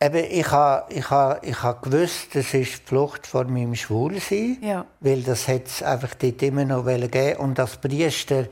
[0.00, 4.58] Eben, ich habe ich ha, ich ha gewusst, das ist die Flucht vor meinem Schwulsein,
[4.60, 4.84] ja.
[5.00, 7.38] weil das hat es einfach dort immer noch gegeben.
[7.38, 8.46] Und als Priester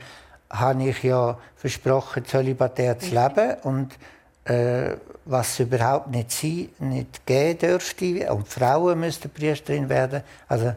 [0.49, 3.91] habe ich ja versprochen, zölibatär zu leben und
[4.45, 8.33] äh, was überhaupt nicht sein, nicht geben dürfte.
[8.33, 10.23] Und Frauen müssten Priesterin werden.
[10.47, 10.73] Also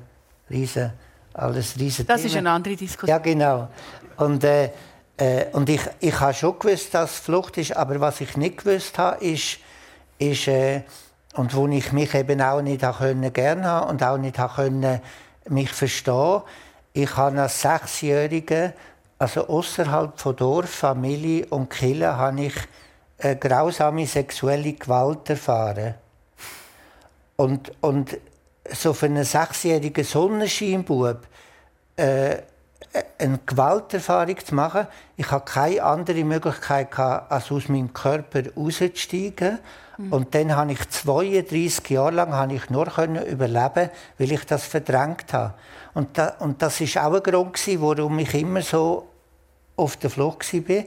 [0.50, 0.92] riesen,
[1.34, 3.08] alles riesen Das ist eine andere Diskussion.
[3.08, 3.68] Ja, genau.
[4.16, 4.70] Und, äh,
[5.16, 8.96] äh, und ich, ich habe schon gewusst, dass Flucht ist, aber was ich nicht gewusst
[8.98, 9.58] habe, ist,
[10.18, 10.82] ist, äh,
[11.34, 15.00] und wo ich mich eben auch nicht können, gern haben und auch nicht können,
[15.48, 16.42] mich verstehen.
[16.92, 18.72] Ich habe als Sechsjährige,
[19.18, 22.54] also außerhalb von Dorf, Familie und Kille, habe ich
[23.18, 25.94] äh, grausame sexuelle Gewalt erfahren.
[27.36, 28.16] Und, und
[28.70, 31.18] so für einen sechsjährigen Sonnenscheinbub
[31.96, 32.36] äh,
[33.18, 39.58] eine Gewalterfahrung zu machen, ich hatte keine andere Möglichkeit, gehabt, als aus meinem Körper rauszusteigen
[40.10, 45.32] und dann habe ich 32 Jahre lang habe ich nur überleben, weil ich das verdrängt
[45.32, 45.54] habe.
[45.94, 49.06] Und, da, und das ist auch ein Grund gewesen, warum ich immer so
[49.76, 50.84] auf der Flucht war.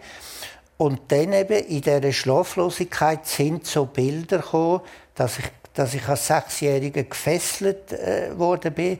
[0.77, 4.81] Und dann eben in dieser Schlaflosigkeit sind so Bilder gekommen,
[5.15, 5.45] dass ich,
[5.77, 8.99] dass ich als Sechsjähriger gefesselt äh, worden bin.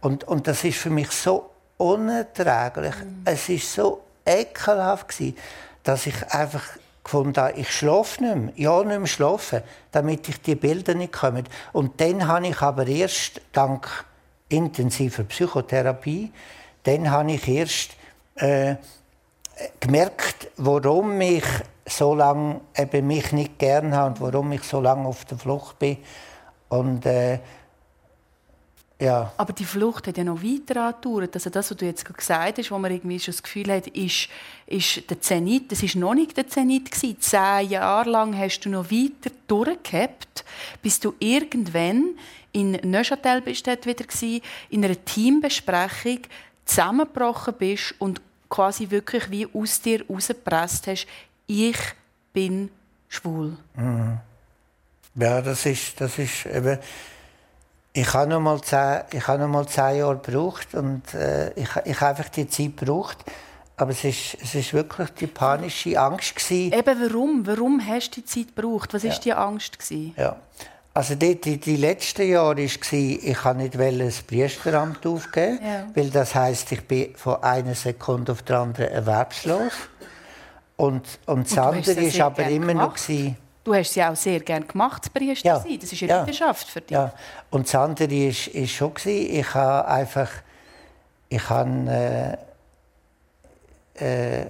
[0.00, 2.96] Und, und das ist für mich so unerträglich.
[2.96, 3.22] Mhm.
[3.24, 5.36] Es ist so ekelhaft gewesen,
[5.84, 6.64] dass ich einfach
[7.04, 8.52] gefunden, ich schlafe nicht mehr.
[8.56, 9.62] Ja, nicht mehr schlafen,
[9.92, 11.44] damit ich die Bilder nicht komme.
[11.72, 13.88] Und dann habe ich aber erst, dank
[14.48, 16.32] intensiver Psychotherapie,
[16.82, 17.90] dann habe ich erst
[18.34, 18.74] äh,
[19.78, 21.44] gemerkt, warum ich
[21.86, 25.78] so lange eben mich nicht gern habe und warum ich so lange auf der Flucht
[25.78, 25.98] bin.
[26.68, 27.38] Und äh,
[29.00, 29.32] ja.
[29.36, 31.34] Aber die Flucht hat ja noch weiter angedauert.
[31.34, 34.28] Also das, was du jetzt gesagt hast, wo man irgendwie schon das Gefühl hat, ist,
[34.66, 35.70] ist der Zenit.
[35.70, 37.20] Das war noch nicht der Zenit gewesen.
[37.20, 40.44] Zehn Jahre lang hast du noch weiter durchgehabt,
[40.82, 42.14] bis du irgendwann
[42.52, 46.20] in Neuchâtel bist wieder gewesen, in einer Teambesprechung
[46.64, 51.06] zusammengebrochen bist und quasi wirklich wie aus dir rausgepresst hast,
[51.46, 51.78] ich
[52.32, 52.70] bin
[53.08, 53.56] schwul.
[53.74, 54.18] Mhm.
[55.14, 56.78] Ja, das ist, das ist eben
[57.96, 61.68] ich habe noch mal zehn, ich habe noch mal zehn Jahre gebraucht und äh, ich,
[61.86, 63.24] ich habe einfach die Zeit gebraucht.
[63.78, 66.72] Aber es ist, es ist wirklich die panische Angst gewesen.
[66.72, 67.46] Eben warum?
[67.46, 68.92] Warum hast du die Zeit gebraucht?
[68.94, 69.10] Was ja.
[69.10, 70.14] ist die Angst gewesen?
[70.16, 70.36] Ja.
[70.94, 75.86] Also die, die, die letzten Jahre war, ich kann nicht das Priesteramt aufgeben, ja.
[75.94, 79.72] weil das heißt, ich bin von einer Sekunde auf die andere erwerbslos.
[80.76, 82.88] Und, und das andere ist aber immer gemacht?
[82.88, 85.58] noch gewesen, Du hast sie auch sehr gerne gemacht, Priester ja.
[85.58, 85.76] sein.
[85.80, 86.18] Das ist eine ja.
[86.20, 86.92] Leidenschaft für dich.
[86.92, 87.12] Ja.
[87.50, 90.30] Und das andere ist, ist schon ich habe einfach,
[91.28, 92.38] ich habe,
[93.98, 94.46] äh, äh,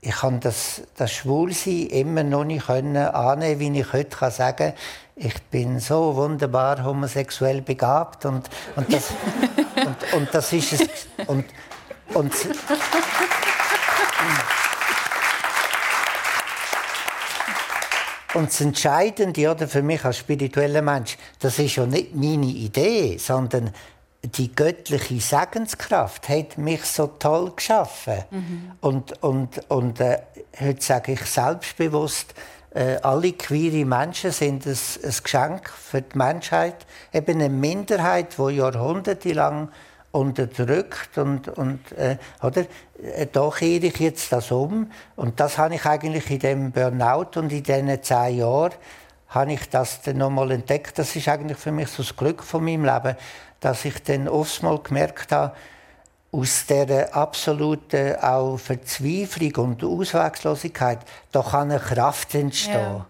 [0.00, 4.72] ich habe das, das Schwulsein immer noch nicht können annehmen, wie ich heute kann sagen
[5.18, 9.10] ich bin so wunderbar homosexuell begabt und, und, das,
[9.84, 11.08] und, und das ist es.
[11.26, 11.44] Und,
[12.14, 12.32] und,
[18.38, 23.18] Und das Entscheidende oder, für mich als spiritueller Mensch, das ist ja nicht meine Idee,
[23.18, 23.70] sondern
[24.22, 28.22] die göttliche Segenskraft hat mich so toll geschaffen.
[28.30, 28.72] Mhm.
[28.80, 30.18] Und, und, und äh,
[30.60, 32.32] heute sage ich selbstbewusst,
[32.74, 36.86] äh, alle queere Menschen sind ein, ein Geschenk für die Menschheit.
[37.12, 39.68] Eben eine Minderheit, die jahrhundertelang
[40.10, 42.62] unterdrückt und, und äh, oder
[43.02, 47.38] äh, da kehre ich jetzt das um und das habe ich eigentlich in dem Burnout
[47.38, 48.72] und in diesen zehn Jahren
[49.28, 50.98] habe ich das dann nochmal entdeckt.
[50.98, 53.16] Das ist eigentlich für mich so das Glück von meinem Leben,
[53.60, 55.54] dass ich dann oft mal gemerkt habe,
[56.30, 60.98] aus der absoluten auch Verzweiflung und Ausweglosigkeit,
[61.32, 62.74] da kann eine Kraft entstehen.
[62.74, 63.06] Ja.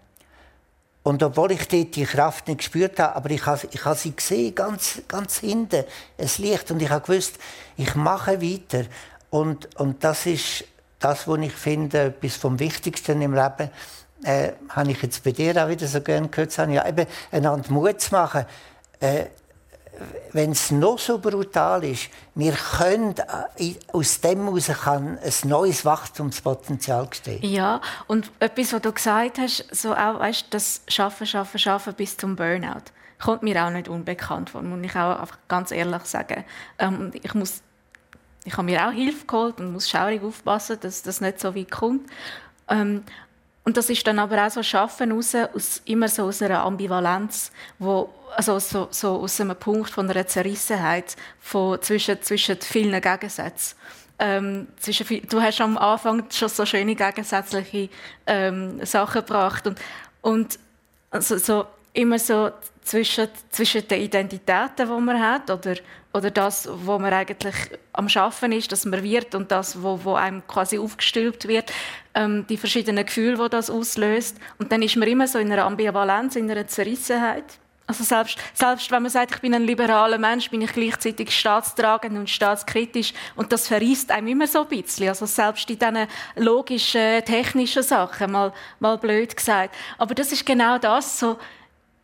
[1.01, 4.15] Und obwohl ich dort die Kraft nicht gespürt habe, aber ich habe, ich habe sie
[4.15, 5.85] gesehen, ganz, ganz hinten,
[6.17, 6.71] es Licht.
[6.71, 7.39] Und ich habe gewusst,
[7.77, 8.85] ich mache weiter.
[9.29, 10.65] Und, und das ist
[10.99, 13.69] das, was ich finde, etwas vom Wichtigsten im Leben.
[14.23, 18.01] Äh, habe ich jetzt bei dir auch wieder so gerne gehört, ja, eben einander Mut
[18.01, 18.45] zu machen.
[18.99, 19.27] Äh,
[20.31, 23.15] wenn es noch so brutal ist, wir können
[23.57, 27.43] äh, aus dem heraus kann ein neues Wachstumspotenzial stehen.
[27.43, 32.17] Ja, und etwas, was du gesagt hast, so auch, weißt, das Schaffen, Schaffen, Schaffen bis
[32.17, 36.45] zum Burnout, kommt mir auch nicht unbekannt vor, muss ich auch einfach ganz ehrlich sagen.
[36.77, 37.61] Ähm, ich muss
[38.45, 41.71] ich habe mir auch Hilfe geholt und muss schaurig aufpassen, dass das nicht so weit
[41.71, 42.09] kommt.
[42.67, 43.03] Ähm,
[43.69, 47.51] und das ist dann aber auch so Schaffen raus, aus, immer so aus einer Ambivalenz,
[47.77, 53.77] wo, also so, so aus einem Punkt von einer Zerrissenheit von, zwischen, zwischen vielen Gegensätzen.
[54.17, 57.89] Ähm, zwischen, du hast am Anfang schon so schöne gegensätzliche
[58.25, 59.77] ähm, Sachen gebracht und,
[60.21, 60.57] und
[61.11, 62.51] also so immer so
[62.83, 65.75] zwischen, zwischen den Identitäten, die man hat, oder,
[66.13, 67.55] oder das, wo man eigentlich
[67.93, 71.71] am Schaffen ist, dass man wird und das, wo, wo einem quasi aufgestülpt wird,
[72.15, 74.37] ähm, die verschiedenen Gefühle, die das auslöst.
[74.57, 77.45] Und dann ist man immer so in einer Ambivalenz, in einer Zerrissenheit.
[77.89, 82.15] Also selbst, selbst wenn man sagt, ich bin ein liberaler Mensch, bin ich gleichzeitig staatstragend
[82.19, 85.09] und staatskritisch und das verriest einem immer so ein bisschen.
[85.09, 89.73] Also selbst in diesen logischen, technischen Sachen, mal, mal blöd gesagt.
[89.97, 91.39] Aber das ist genau das, so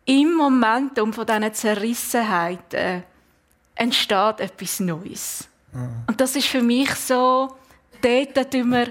[0.06, 3.02] im Momentum von dieser Zerrissenheit äh,
[3.74, 5.48] entsteht etwas Neues.
[5.72, 6.04] Mhm.
[6.06, 7.54] Und das ist für mich so,
[8.00, 8.88] dort tun wir,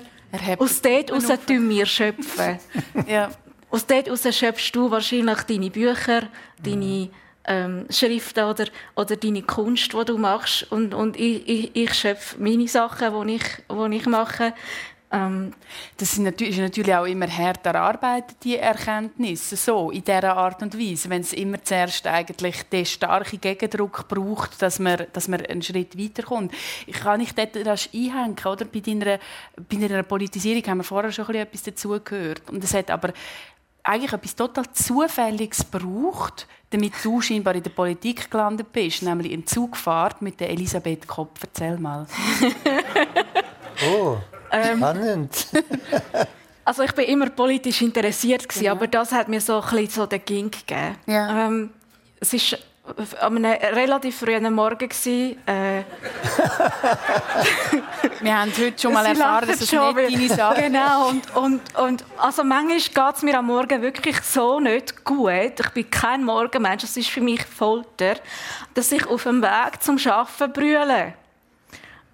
[0.60, 2.60] aus dort heraus tun wir schöpfen.
[3.08, 3.32] ja.
[3.70, 6.30] Aus dort heraus schöpfst du wahrscheinlich deine Bücher,
[6.62, 7.10] deine
[7.48, 10.70] ähm, Schriften oder, oder deine Kunst, die du machst.
[10.72, 14.54] Und, und ich, ich, ich schöpfe meine Sachen, die ich, die ich mache.
[15.16, 15.54] Ähm,
[15.98, 21.10] das ist natürlich auch immer hart erarbeitet, die Erkenntnisse, so, in dieser Art und Weise.
[21.10, 25.98] Wenn es immer zuerst eigentlich den starken Gegendruck braucht, dass man, dass man einen Schritt
[25.98, 26.54] weiterkommt.
[26.86, 28.66] Ich kann nicht rasch einhängen, oder?
[28.66, 29.20] Bei deiner,
[29.70, 32.50] bei deiner Politisierung haben wir vorher schon etwas dazu gehört.
[32.50, 33.14] Und es hat aber
[33.84, 39.46] eigentlich etwas total Zufälliges braucht, damit du scheinbar in der Politik gelandet bist, nämlich in
[39.46, 41.38] Zugfahrt mit der Elisabeth Kopp.
[41.42, 42.08] Erzähl mal.
[43.94, 44.18] oh.
[44.56, 45.48] Ähm, Spannend.
[46.66, 48.72] also ich bin immer politisch interessiert gewesen, ja.
[48.72, 50.96] aber das hat mir so ein bisschen so den Ging gegeben.
[51.06, 51.48] Ja.
[51.48, 51.72] Ähm,
[52.20, 52.58] es ist
[53.20, 55.84] an einem relativ frühen Morgen gewesen, äh,
[58.22, 61.62] Wir haben heute schon mal erfahren, dass es schon nicht deine Sache Genau, und, und,
[61.78, 65.60] und also manchmal geht es mir am Morgen wirklich so nicht gut.
[65.60, 68.16] Ich bin kein Morgenmensch, das ist für mich Folter,
[68.74, 71.14] dass ich auf dem Weg zum Arbeiten brülle.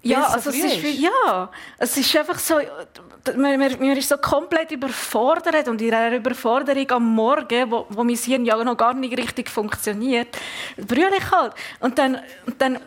[0.02, 1.48] Ja, also es ist, wie, ja,
[1.78, 2.56] es ist einfach so,
[3.36, 8.02] man, man, man, ist so komplett überfordert und in dieser Überforderung am Morgen, wo, wo
[8.02, 10.36] mein Hirn ja noch gar nicht richtig funktioniert,
[10.76, 11.52] brülle ich halt.
[11.78, 12.78] Und dann, und dann,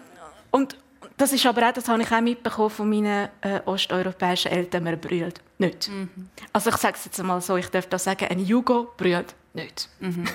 [0.51, 0.77] und
[1.15, 4.99] das ist aber auch, das habe ich auch mitbekommen von meinen äh, osteuropäischen Eltern, man
[4.99, 5.87] brüllt nicht.
[5.87, 6.29] Mhm.
[6.51, 9.89] Also ich sage es jetzt mal so, ich darf da sagen, ein Jugo brüllt nicht.
[9.99, 10.25] Mhm.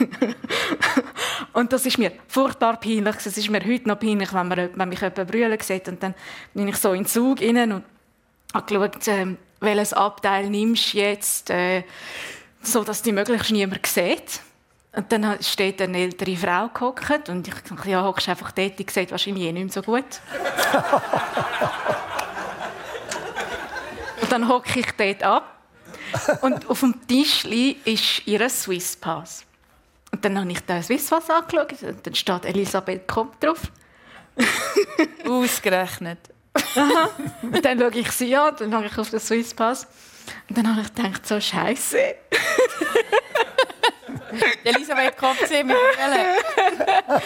[1.52, 3.16] und das ist mir furchtbar peinlich.
[3.16, 5.88] Es ist mir heute noch peinlich, wenn, man, wenn mich jemand brüllen sieht.
[5.88, 6.14] Und dann
[6.54, 7.84] bin ich so in den Zug rein und
[8.52, 11.84] habe geschaut, äh, welches Abteil nimmst du jetzt, äh,
[12.62, 14.40] so dass die möglichst niemand sieht.
[14.92, 18.86] Und dann steht eine ältere Frau gehockt und ich dachte, ja, hockst einfach dort, die
[18.90, 20.02] sieht wahrscheinlich eh nicht mehr so gut.
[24.20, 25.59] und dann hocke ich dort ab
[26.42, 29.44] und auf dem Tisch ist ihr Swiss Pass.
[30.12, 33.60] Und dann habe ich den Swiss Pass angeschaut und dann steht Elisabeth Kopp drauf.
[35.26, 36.18] Ausgerechnet.
[37.42, 39.86] und dann schaue ich sie an, dann schaue ich auf den Swiss Pass
[40.48, 41.98] und dann habe ich gedacht, so Scheiße.
[44.64, 45.76] Elisabeth Kopp sehen mit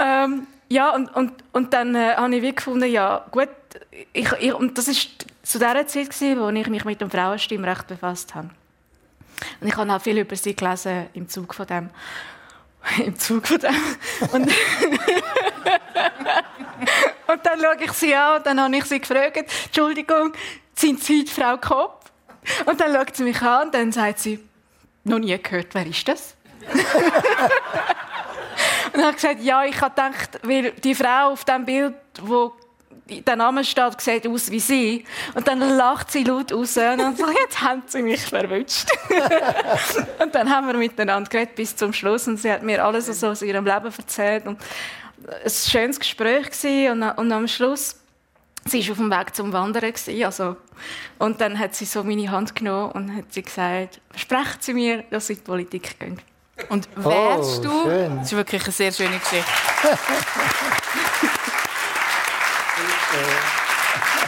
[0.00, 3.48] ähm, Ja, und, und, und dann äh, habe ich wie gefunden, ja, gut,
[4.12, 5.08] ich, ich, und das ist
[5.46, 8.50] zu der Zeit, wo ich mich mit dem Frauenstimmrecht befasst habe.
[9.60, 11.90] Und ich habe auch viel über sie gelesen im Zug von dem.
[13.04, 13.74] Im Zug von dem.
[14.32, 14.46] Und,
[17.26, 20.32] und dann schaue ich sie an und dann habe ich sie gefragt, Entschuldigung,
[20.74, 22.04] sind Sie die Frau Kopp?
[22.64, 24.38] Und dann schaut sie mich an und dann sagt sie,
[25.02, 26.36] noch nie gehört, wer ist das?
[28.92, 32.52] und habe gesagt, ja, ich habe gedacht, weil die Frau auf dem Bild, wo
[33.08, 35.04] der Name steht, sieht aus wie sie.
[35.34, 38.88] Und dann lacht sie laut raus und dann sagt, jetzt haben sie mich verwünscht.
[40.22, 43.28] und dann haben wir miteinander geredet bis zum Schluss und sie hat mir alles so
[43.28, 44.46] aus ihrem Leben erzählt.
[44.46, 44.60] Und
[45.44, 47.96] es war ein schönes Gespräch und, und am Schluss
[48.64, 49.92] sie war auf dem Weg zum Wandern.
[50.24, 50.56] Also,
[51.18, 55.04] und dann hat sie so meine Hand genommen und hat sie gesagt, versprechen Sie mir,
[55.10, 56.20] dass Sie in die Politik gehen.
[56.68, 57.82] Und wärst Oh, du...
[57.84, 58.16] schön.
[58.16, 59.44] Das ist wirklich eine sehr schöne Geschichte.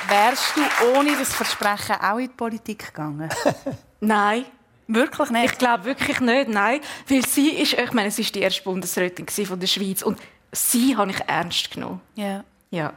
[0.08, 0.60] wärst du
[0.94, 3.28] ohne das Versprechen auch in die Politik gegangen?
[4.00, 4.44] Nein,
[4.90, 5.52] Wirklich nicht?
[5.52, 6.80] ich glaube wirklich nicht, nein.
[7.06, 10.18] Weil sie ist, ich meine, sie ist die erste Bundesrätin von der Schweiz und
[10.50, 12.00] sie habe ich ernst genommen.
[12.16, 12.42] ja.
[12.70, 12.92] Ja.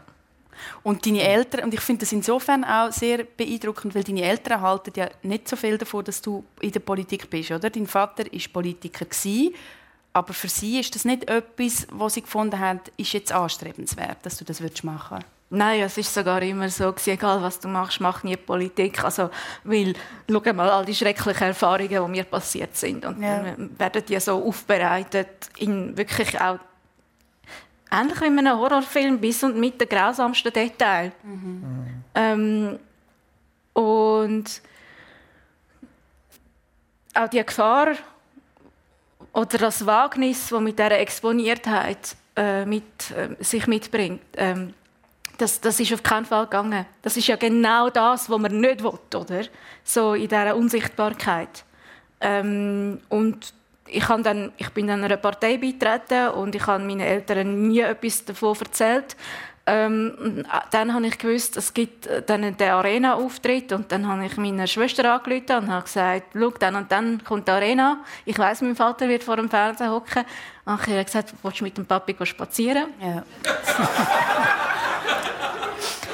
[0.84, 4.92] Und deine Eltern, und ich finde das insofern auch sehr beeindruckend, weil deine Eltern halten
[4.96, 7.70] ja nicht so viel davon, dass du in der Politik bist, oder?
[7.70, 9.56] Dein Vater war Politiker gewesen,
[10.14, 14.38] aber für sie ist das nicht etwas, was sie gefunden haben, ist jetzt anstrebenswert, dass
[14.38, 15.41] du das machen willst.
[15.54, 19.04] Nein, es ist sogar immer so, egal was du machst, mach nie Politik.
[19.04, 19.30] Also,
[19.66, 19.94] weil,
[20.32, 23.06] schau mal, all die schrecklichen Erfahrungen, die mir passiert sind.
[23.06, 23.44] Und Ja.
[23.44, 26.58] dann werden die so aufbereitet, in wirklich auch,
[27.92, 31.12] ähnlich wie in einem Horrorfilm, bis und mit den grausamsten Details.
[32.16, 32.80] Ähm,
[33.74, 34.62] und
[37.14, 37.90] auch die Gefahr
[39.34, 44.74] oder das Wagnis, das mit dieser Exponiertheit äh, mit, äh, sich mitbringt, ähm,
[45.42, 46.86] das, das ist auf keinen Fall gegangen.
[47.02, 49.44] Das ist ja genau das, was man nicht will, oder?
[49.84, 51.66] So in dieser Unsichtbarkeit.
[52.20, 53.54] Ähm, und
[53.88, 58.24] ich, dann, ich bin dann einer Partei beitreten und ich habe meinen Eltern nie etwas
[58.24, 59.18] davon erzählt.
[59.66, 64.36] Ähm, dann habe ich gewusst, es gibt äh, dann den Arena-Auftritt und dann habe ich
[64.38, 68.04] meiner Schwester angerufen und habe gesagt, schau, dann und dann kommt die Arena.
[68.26, 70.24] Ich weiß, mein Vater wird vor dem Fernseher hocken.
[70.66, 72.88] Und ich habe gesagt, willst du mit dem Papi spazieren?
[73.00, 73.24] Ja.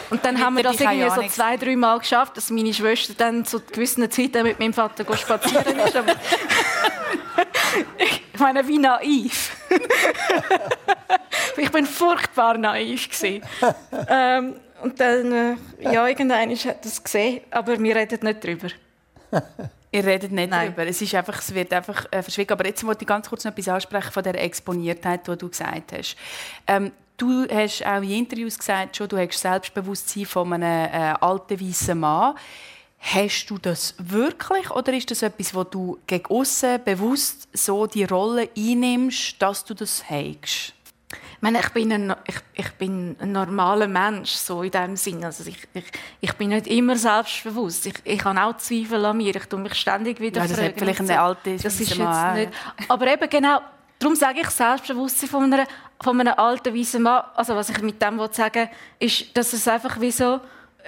[0.09, 3.45] Und dann haben wir das irgendwie so zwei, drei Mal geschafft, dass meine Schwester dann
[3.45, 5.97] zu gewissen Zeiten mit meinem Vater spazieren ist.
[8.33, 9.57] Ich meine, wie naiv.
[11.57, 13.43] ich bin furchtbar naiv gewesen.
[14.07, 15.55] ähm, und dann, äh,
[15.91, 18.67] ja, irgendeiner hat das gesehen, aber wir reden nicht drüber.
[19.91, 20.67] Ihr redet nicht Nein.
[20.75, 20.87] darüber.
[20.87, 22.51] Es, ist einfach, es wird einfach äh, verschwiegen.
[22.51, 25.93] Aber jetzt wollte ich ganz kurz noch etwas ansprechen von der Exponiertheit, die du gesagt
[25.93, 26.15] hast.
[26.67, 31.59] Ähm, du hast auch in Interviews gesagt, schon, du hast Selbstbewusstsein von einem äh, alten
[31.59, 32.35] weißen Mann.
[32.99, 38.05] Hast du das wirklich oder ist das etwas, wo du gegen außen bewusst so die
[38.05, 40.73] Rolle einnimmst, dass du das hast?
[41.09, 45.23] Ich, meine, ich, bin ein, ich, ich bin ein normaler Mensch, so in diesem Sinn.
[45.23, 45.85] Also ich, ich,
[46.19, 47.85] ich bin nicht immer selbstbewusst.
[47.85, 49.35] Ich, ich habe auch Zweifel an mir.
[49.35, 52.33] Ich tue mich ständig wieder Ja, das hat fragen vielleicht eine alte Das ist jetzt
[52.33, 52.51] nicht.
[52.87, 53.59] Aber eben genau,
[53.99, 55.67] darum sage ich Selbstbewusstsein von einer,
[56.01, 57.23] von einem alten weißen Mann.
[57.35, 58.69] Also was ich mit dem sagen
[58.99, 60.39] will, ist, dass es einfach wie so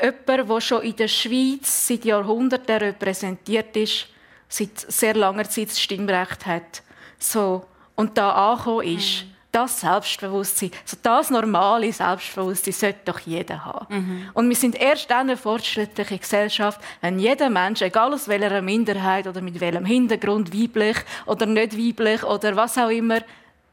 [0.01, 4.07] jemand, der schon in der Schweiz seit Jahrhunderten repräsentiert ist,
[4.47, 6.83] seit sehr langer Zeit das Stimmrecht hat.
[7.17, 9.25] So, und da angekommen ist.
[9.51, 14.29] Das Selbstbewusstsein, also das normale Selbstbewusstsein sollte doch jeder haben.
[14.35, 19.25] Und wir sind erst dann eine fortschrittliche Gesellschaft, wenn jeder Mensch, egal aus welcher Minderheit
[19.25, 23.21] oder mit welchem Hintergrund, weiblich oder nicht weiblich oder was auch immer,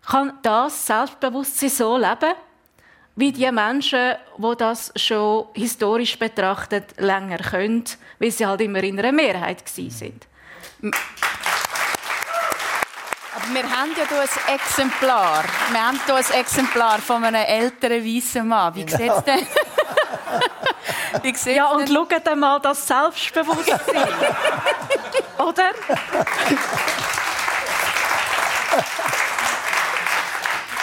[0.07, 2.35] kann das Selbstbewusstsein so leben,
[3.17, 7.85] wie die Menschen, die das schon historisch betrachtet länger können,
[8.19, 10.27] weil sie halt immer in einer Mehrheit sind.
[13.35, 15.45] Aber wir haben ja hier ein Exemplar.
[15.71, 18.75] Wir haben hier ein Exemplar von einem älteren weißen Mann.
[18.75, 19.47] Wie sieht es denn?
[21.23, 24.09] Wie sieht's Ja, und schaut einmal das Selbstbewusstsein.
[25.39, 25.71] Oder?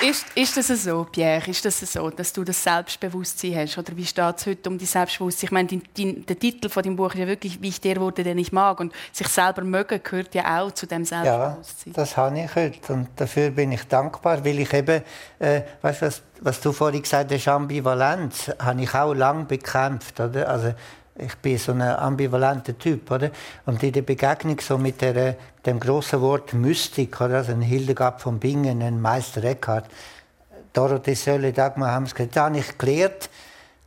[0.03, 1.49] Ist, ist das so, Pierre?
[1.49, 3.77] Ist das so, dass du das Selbstbewusstsein hast?
[3.77, 5.47] Oder wie steht es heute um die Selbstbewusstsein?
[5.47, 8.01] Ich meine, dein, dein, der Titel von deinem Buch ist ja wirklich «Wie ich der
[8.01, 8.81] wurde, den ich mag».
[8.81, 11.93] Und sich selber mögen gehört ja auch zu dem Ja, Selbstbewusstsein.
[11.93, 15.03] das habe ich heute und dafür bin ich dankbar, weil ich eben,
[15.39, 20.49] äh, weißt, was, was du vorhin gesagt hast, Ambivalenz, habe ich auch lange bekämpft, oder?
[20.49, 20.73] Also
[21.15, 23.31] ich bin so ein ambivalenter Typ, oder?
[23.65, 27.37] Und in der Begegnung so mit der, dem großen Wort Mystik, oder?
[27.37, 29.85] Also ein Hildegard von Bingen, ein Meister Eckhart,
[30.73, 33.29] Dorothee Sölle, Dagmar haben es gesagt, da habe ich gelernt,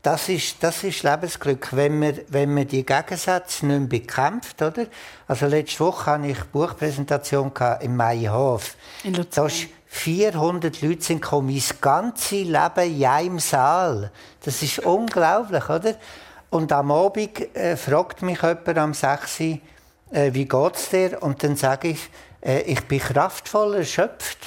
[0.02, 4.86] das ist, das ist Lebensglück, wenn man, wenn man die Gegensätze nicht mehr bekämpft, oder?
[5.26, 7.50] Also letzte Woche hatte ich eine Buchpräsentation
[7.80, 8.76] im Maihof.
[9.02, 9.30] In Luzern.
[9.34, 14.12] Da ist 400 Leute sind gekommen, mein ganzes Leben in einem Saal.
[14.44, 15.96] Das ist unglaublich, oder?
[16.50, 19.58] Und am Abend äh, fragt mich jemand am 6 Uhr,
[20.10, 21.22] äh, wie geht's dir?
[21.22, 24.38] Und dann sage ich, äh, ich bin kraftvoll erschöpft.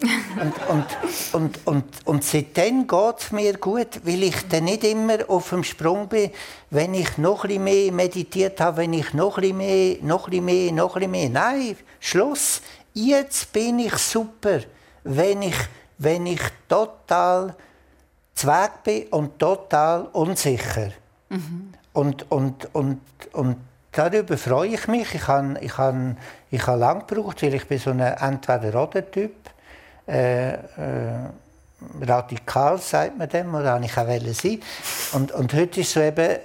[0.40, 0.86] und, und,
[1.32, 5.64] und, und, und seitdem geht es mir gut, weil ich dann nicht immer auf dem
[5.64, 6.30] Sprung bin,
[6.70, 10.26] wenn ich noch ein bisschen mehr meditiert habe, wenn ich noch ein bisschen mehr, noch
[10.26, 11.30] ein bisschen mehr, noch ein bisschen mehr.
[11.30, 12.60] Nein, Schluss.
[12.92, 14.60] Jetzt bin ich super,
[15.04, 15.56] wenn ich,
[15.98, 17.54] wenn ich total
[18.34, 20.92] Zweig bin und total unsicher.
[21.28, 21.72] Mhm.
[21.92, 23.00] Und, und, und,
[23.32, 23.56] und
[23.92, 25.14] darüber freue ich mich.
[25.14, 26.16] Ich habe ich habe,
[26.50, 29.32] ich habe lange gebraucht, weil ich bin so ein Entweder-Oder-Typ.
[30.06, 30.58] Äh, äh,
[32.00, 34.60] radikal, sagt man dem, oder ich auch sein.
[35.12, 36.38] Und, und heute ist so eben äh,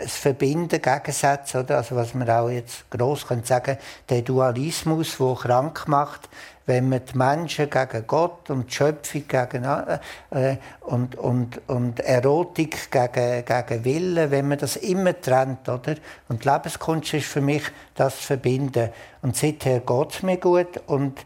[0.00, 1.78] das Verbinden, Gegensätze, oder?
[1.78, 3.78] Also was man auch jetzt gross können sagen,
[4.08, 6.28] der Dualismus, der krank macht,
[6.66, 12.90] wenn man die Menschen gegen Gott und die Schöpfung gegen äh, und, und, und Erotik
[12.90, 15.94] gegen, gegen Willen, wenn man das immer trennt, oder?
[16.28, 17.62] Und die Lebenskunst ist für mich
[17.94, 18.90] das Verbinden.
[19.22, 21.24] Und seither geht es mir gut und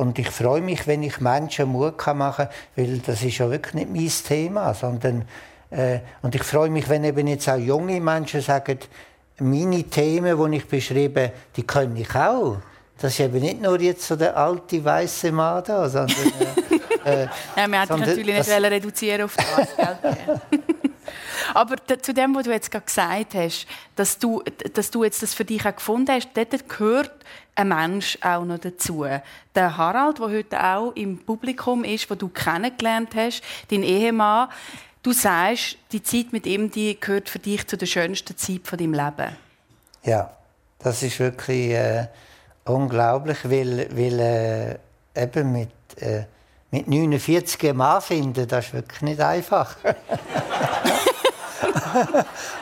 [0.00, 3.74] und ich freue mich, wenn ich Menschen Mut machen kann, weil das ist ja wirklich
[3.74, 5.26] nicht mein Thema, sondern
[5.70, 8.78] äh, und ich freue mich, wenn eben jetzt auch junge Menschen sagen,
[9.40, 12.56] meine Themen, die ich beschreibe, die können ich auch.
[12.98, 16.16] Das ist eben nicht nur jetzt so der alte weiße Mann da, sondern
[17.04, 19.68] äh, äh, ja, wir hätten natürlich nicht reduzieren auf das.
[21.54, 24.42] Aber zu dem, was du jetzt gerade gesagt hast, dass du,
[24.74, 27.12] dass du jetzt das für dich auch gefunden hast, dort gehört
[27.54, 29.04] ein Mensch auch noch dazu.
[29.54, 34.48] Der Harald, der heute auch im Publikum ist, wo du kennengelernt hast, dein Ehemann,
[35.02, 38.78] du sagst, die Zeit mit ihm, die gehört für dich zu der schönsten Zeit von
[38.78, 39.36] deinem Leben.
[40.04, 40.30] Ja,
[40.78, 42.06] das ist wirklich äh,
[42.64, 45.70] unglaublich, weil, weil äh, eben mit,
[46.00, 46.24] äh,
[46.70, 49.76] mit 49 einen Mann finden, das ist wirklich nicht einfach.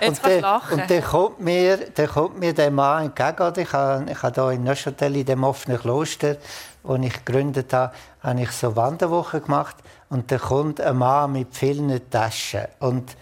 [0.01, 3.53] Jetzt und, der, und dann kommt mir, der kommt mir der Mann entgegen.
[3.57, 6.37] Ich habe, ich habe hier in Neuchâtel, in dem offenen Kloster,
[6.83, 7.93] wo ich gegründet habe,
[8.23, 9.77] habe ich so Wanderwochen gemacht.
[10.11, 12.67] Und da kommt ein Mann mit vielen Taschen.
[12.81, 13.17] Und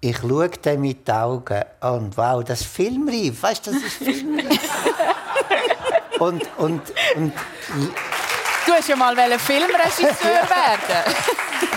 [0.00, 3.42] ich schaue dem mit den Augen und wow, das ist filmreif.
[3.42, 4.60] Weißt du, das ist filmreif.
[6.18, 6.82] und, und,
[7.16, 7.32] und,
[8.66, 11.14] du hast ja mal Filmregisseur werden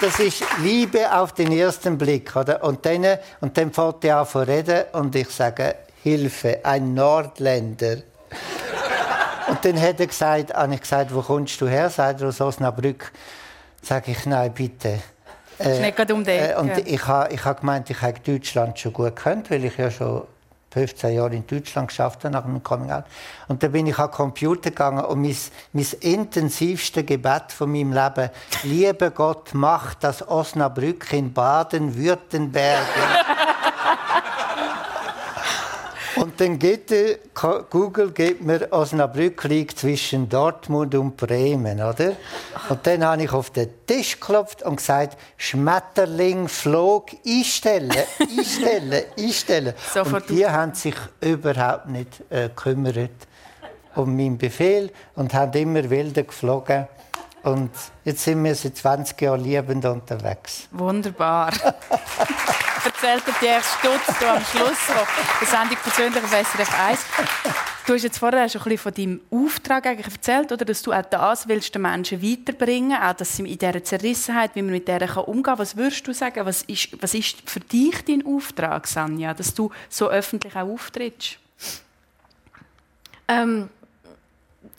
[0.00, 2.34] das ist Liebe auf den ersten Blick.
[2.36, 2.62] Oder?
[2.62, 7.96] Und, dann, und dann fängt er an zu reden und ich sage, Hilfe, ein Nordländer.
[9.48, 11.90] und dann hat er gesagt, habe ich gesagt, wo kommst du her?
[11.90, 13.12] Sagt er aus Osnabrück.
[13.82, 15.00] Sage ich, nein, bitte.
[15.58, 18.92] Äh, nicht um den, äh, und ich habe ich ha gemeint, ich habe Deutschland schon
[18.92, 20.22] gut gekannt, weil ich ja schon
[20.72, 23.04] 15 Jahre in Deutschland geschafft habe nach dem Coming Out.
[23.48, 25.36] Und da bin ich an Computer gegangen und mein,
[25.72, 28.30] mein intensivste Gebet von meinem Leben,
[28.62, 32.86] liebe Gott, mach das Osnabrück in Baden-Württemberg.
[36.16, 37.18] Und dann geht der,
[37.68, 42.16] Google gibt mir Osnabrück liegt zwischen Dortmund und Bremen, oder?
[42.70, 47.92] Und dann habe ich auf den Tisch geklopft und gesagt, Schmetterling flog, einstellen,
[48.38, 49.74] einstellen, einstellen.
[49.94, 53.10] und die haben sich überhaupt nicht äh, gekümmert
[53.94, 56.86] um meinen Befehl und haben immer wilder geflogen.
[57.42, 57.70] Und
[58.04, 60.68] jetzt sind wir seit 20 Jahren liebend unterwegs.
[60.70, 61.52] Wunderbar.
[62.84, 65.06] Erzählt dir Pierre Stutz du am Schluss von
[65.40, 67.00] der Sendung «Persönlich auf SRF 1».
[67.86, 70.64] Du hast jetzt vorher schon ein bisschen von deinem Auftrag eigentlich erzählt, oder?
[70.64, 74.62] dass du auch das willst den Menschen weiterbringen auch dass sie in dieser Zerrissenheit, wie
[74.62, 75.58] man mit der umgehen kann.
[75.58, 79.70] Was würdest du sagen, was ist, was ist für dich dein Auftrag, Sanja, dass du
[79.88, 81.38] so öffentlich auch auftrittst?
[83.28, 83.68] Ähm,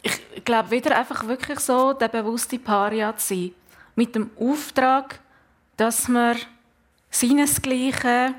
[0.01, 3.51] ich glaube, wieder einfach wirklich so der bewusste Paria zu sein.
[3.95, 5.19] Mit dem Auftrag,
[5.77, 6.37] dass man
[7.09, 8.35] seinesgleichen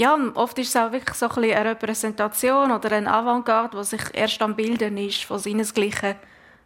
[0.00, 4.02] ja, oft ist es auch wirklich so ein eine Repräsentation oder ein Avantgarde, was sich
[4.12, 6.14] erst am Bilden ist, von seinesgleichen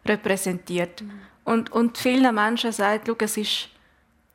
[0.04, 1.00] repräsentiert.
[1.00, 1.10] Mhm.
[1.44, 3.68] Und, und vielen Menschen sagt, es ist,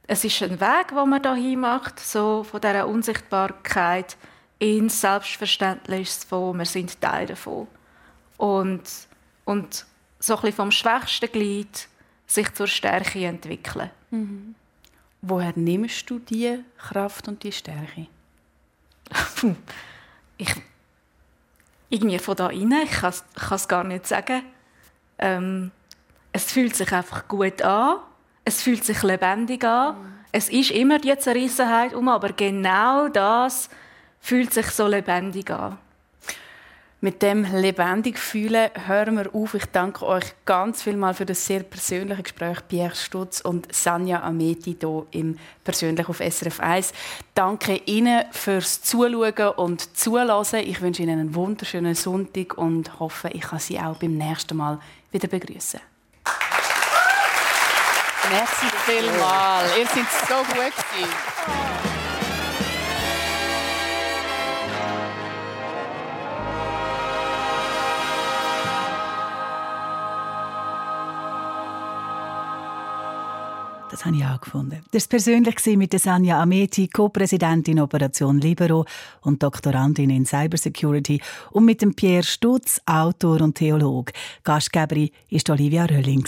[0.07, 4.17] es ist ein Weg, den man hier macht, so von dieser Unsichtbarkeit
[4.57, 7.67] ins Selbstverständliches von, wir sind Teil davon.
[8.37, 8.81] Und
[9.47, 9.85] und
[10.19, 11.87] so ein bisschen vom schwächsten Glied
[12.27, 13.89] sich zur Stärke entwickeln.
[14.11, 14.55] Mhm.
[15.21, 18.07] Woher nimmst du die Kraft und die Stärke?
[20.37, 20.53] ich
[21.89, 22.73] irgendwie von da rein.
[22.83, 23.13] Ich kann
[23.51, 24.43] es gar nicht sagen.
[25.17, 25.71] Ähm,
[26.33, 27.97] es fühlt sich einfach gut an.
[28.43, 29.95] Es fühlt sich lebendig an.
[29.95, 30.13] Mhm.
[30.33, 33.69] Es ist immer die Zerrissenheit um, aber genau das
[34.19, 35.77] fühlt sich so lebendig an.
[36.99, 39.53] Mit dem lebendig fühlen hören wir auf.
[39.53, 44.75] Ich danke euch ganz vielmal für das sehr persönliche Gespräch, Pierre Stutz und Sanja Ameti
[44.79, 46.93] hier im persönlich auf SRF 1.
[47.35, 50.61] Danke Ihnen fürs Zuschauen und Zulassen.
[50.61, 54.79] Ich wünsche Ihnen einen wunderschönen Sonntag und hoffe, ich kann Sie auch beim nächsten Mal
[55.11, 55.79] wieder begrüßen.
[58.31, 59.77] Merci vielmals.
[59.77, 61.86] Ihr seid so gut gewesen.
[73.97, 74.83] Das habe ich auch gefunden.
[74.91, 78.85] Das war persönlich mit der Sanja Ameti, Co-Präsidentin Operation Libero
[79.21, 81.19] und Doktorandin in Cybersecurity
[81.49, 84.13] und mit dem Pierre Stutz, Autor und Theologe.
[84.43, 86.23] Gastgeberin war Olivia Rölling.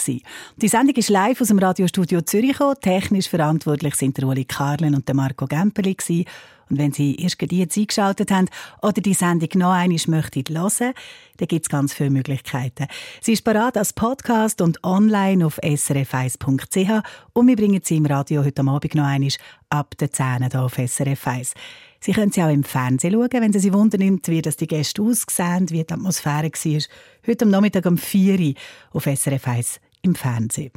[0.58, 2.58] Die Sendung ist live aus dem Radiostudio Zürich.
[2.82, 6.26] Technisch verantwortlich sind der Uli Karlen und Marco Gemperli.
[6.70, 8.48] Und wenn Sie erst jetzt eingeschaltet haben
[8.82, 10.94] oder die Sendung noch einmal möchten hören,
[11.38, 12.88] dann gibt es ganz viele Möglichkeiten.
[13.22, 17.04] Sie ist parat als Podcast und online auf srf1.ch
[17.34, 19.30] und wir bringen sie im Radio heute Abend noch einmal
[19.70, 21.54] ab der 10 hier auf SRF 1.
[22.02, 25.02] Sie können sie auch im Fernsehen schauen, wenn Sie sich wundern, wie das die Gäste
[25.02, 26.82] aussehen, wie die Atmosphäre war.
[27.28, 28.54] Heute am Nachmittag um 4 Uhr
[28.94, 30.72] auf SRF 1 im Fernsehen.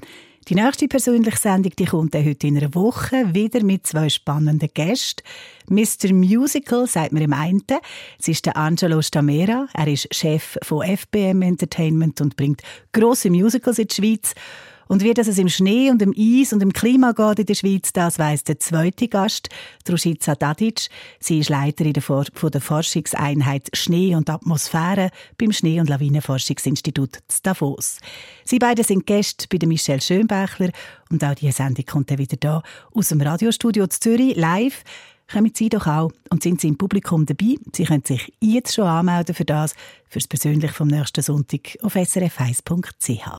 [0.49, 5.23] Die nächste persönliche Sendung die kommt heute in einer Woche wieder mit zwei spannenden Gästen.
[5.69, 6.13] Mr.
[6.13, 7.63] Musical sagt mir im einen.
[8.19, 9.69] Es ist der Angelo Stamera.
[9.73, 12.61] Er ist Chef von FBM Entertainment und bringt
[12.93, 14.35] grosse Musicals in die Schweiz.
[14.89, 17.55] Und wie das es im Schnee und im Eis und im Klima geht in der
[17.55, 19.49] Schweiz, das weiss der zweite Gast,
[19.85, 20.89] Drushica Dadic.
[21.21, 27.99] Sie ist Leiterin von der Forschungseinheit Schnee und Atmosphäre beim Schnee- und Lawinenforschungsinstitut Davos.
[28.45, 30.71] Sie beide sind Gäste bei Michelle Schönbächler
[31.11, 32.63] und auch diese Sendung kommt dann wieder hier
[32.95, 34.85] aus dem Radiostudio Zürich live
[35.33, 37.57] kommen Sie doch auch und sind Sie im Publikum dabei.
[37.75, 39.75] Sie können sich jetzt schon anmelden für das,
[40.09, 43.39] fürs Persönlich vom nächsten Sonntag auf srf1.ch.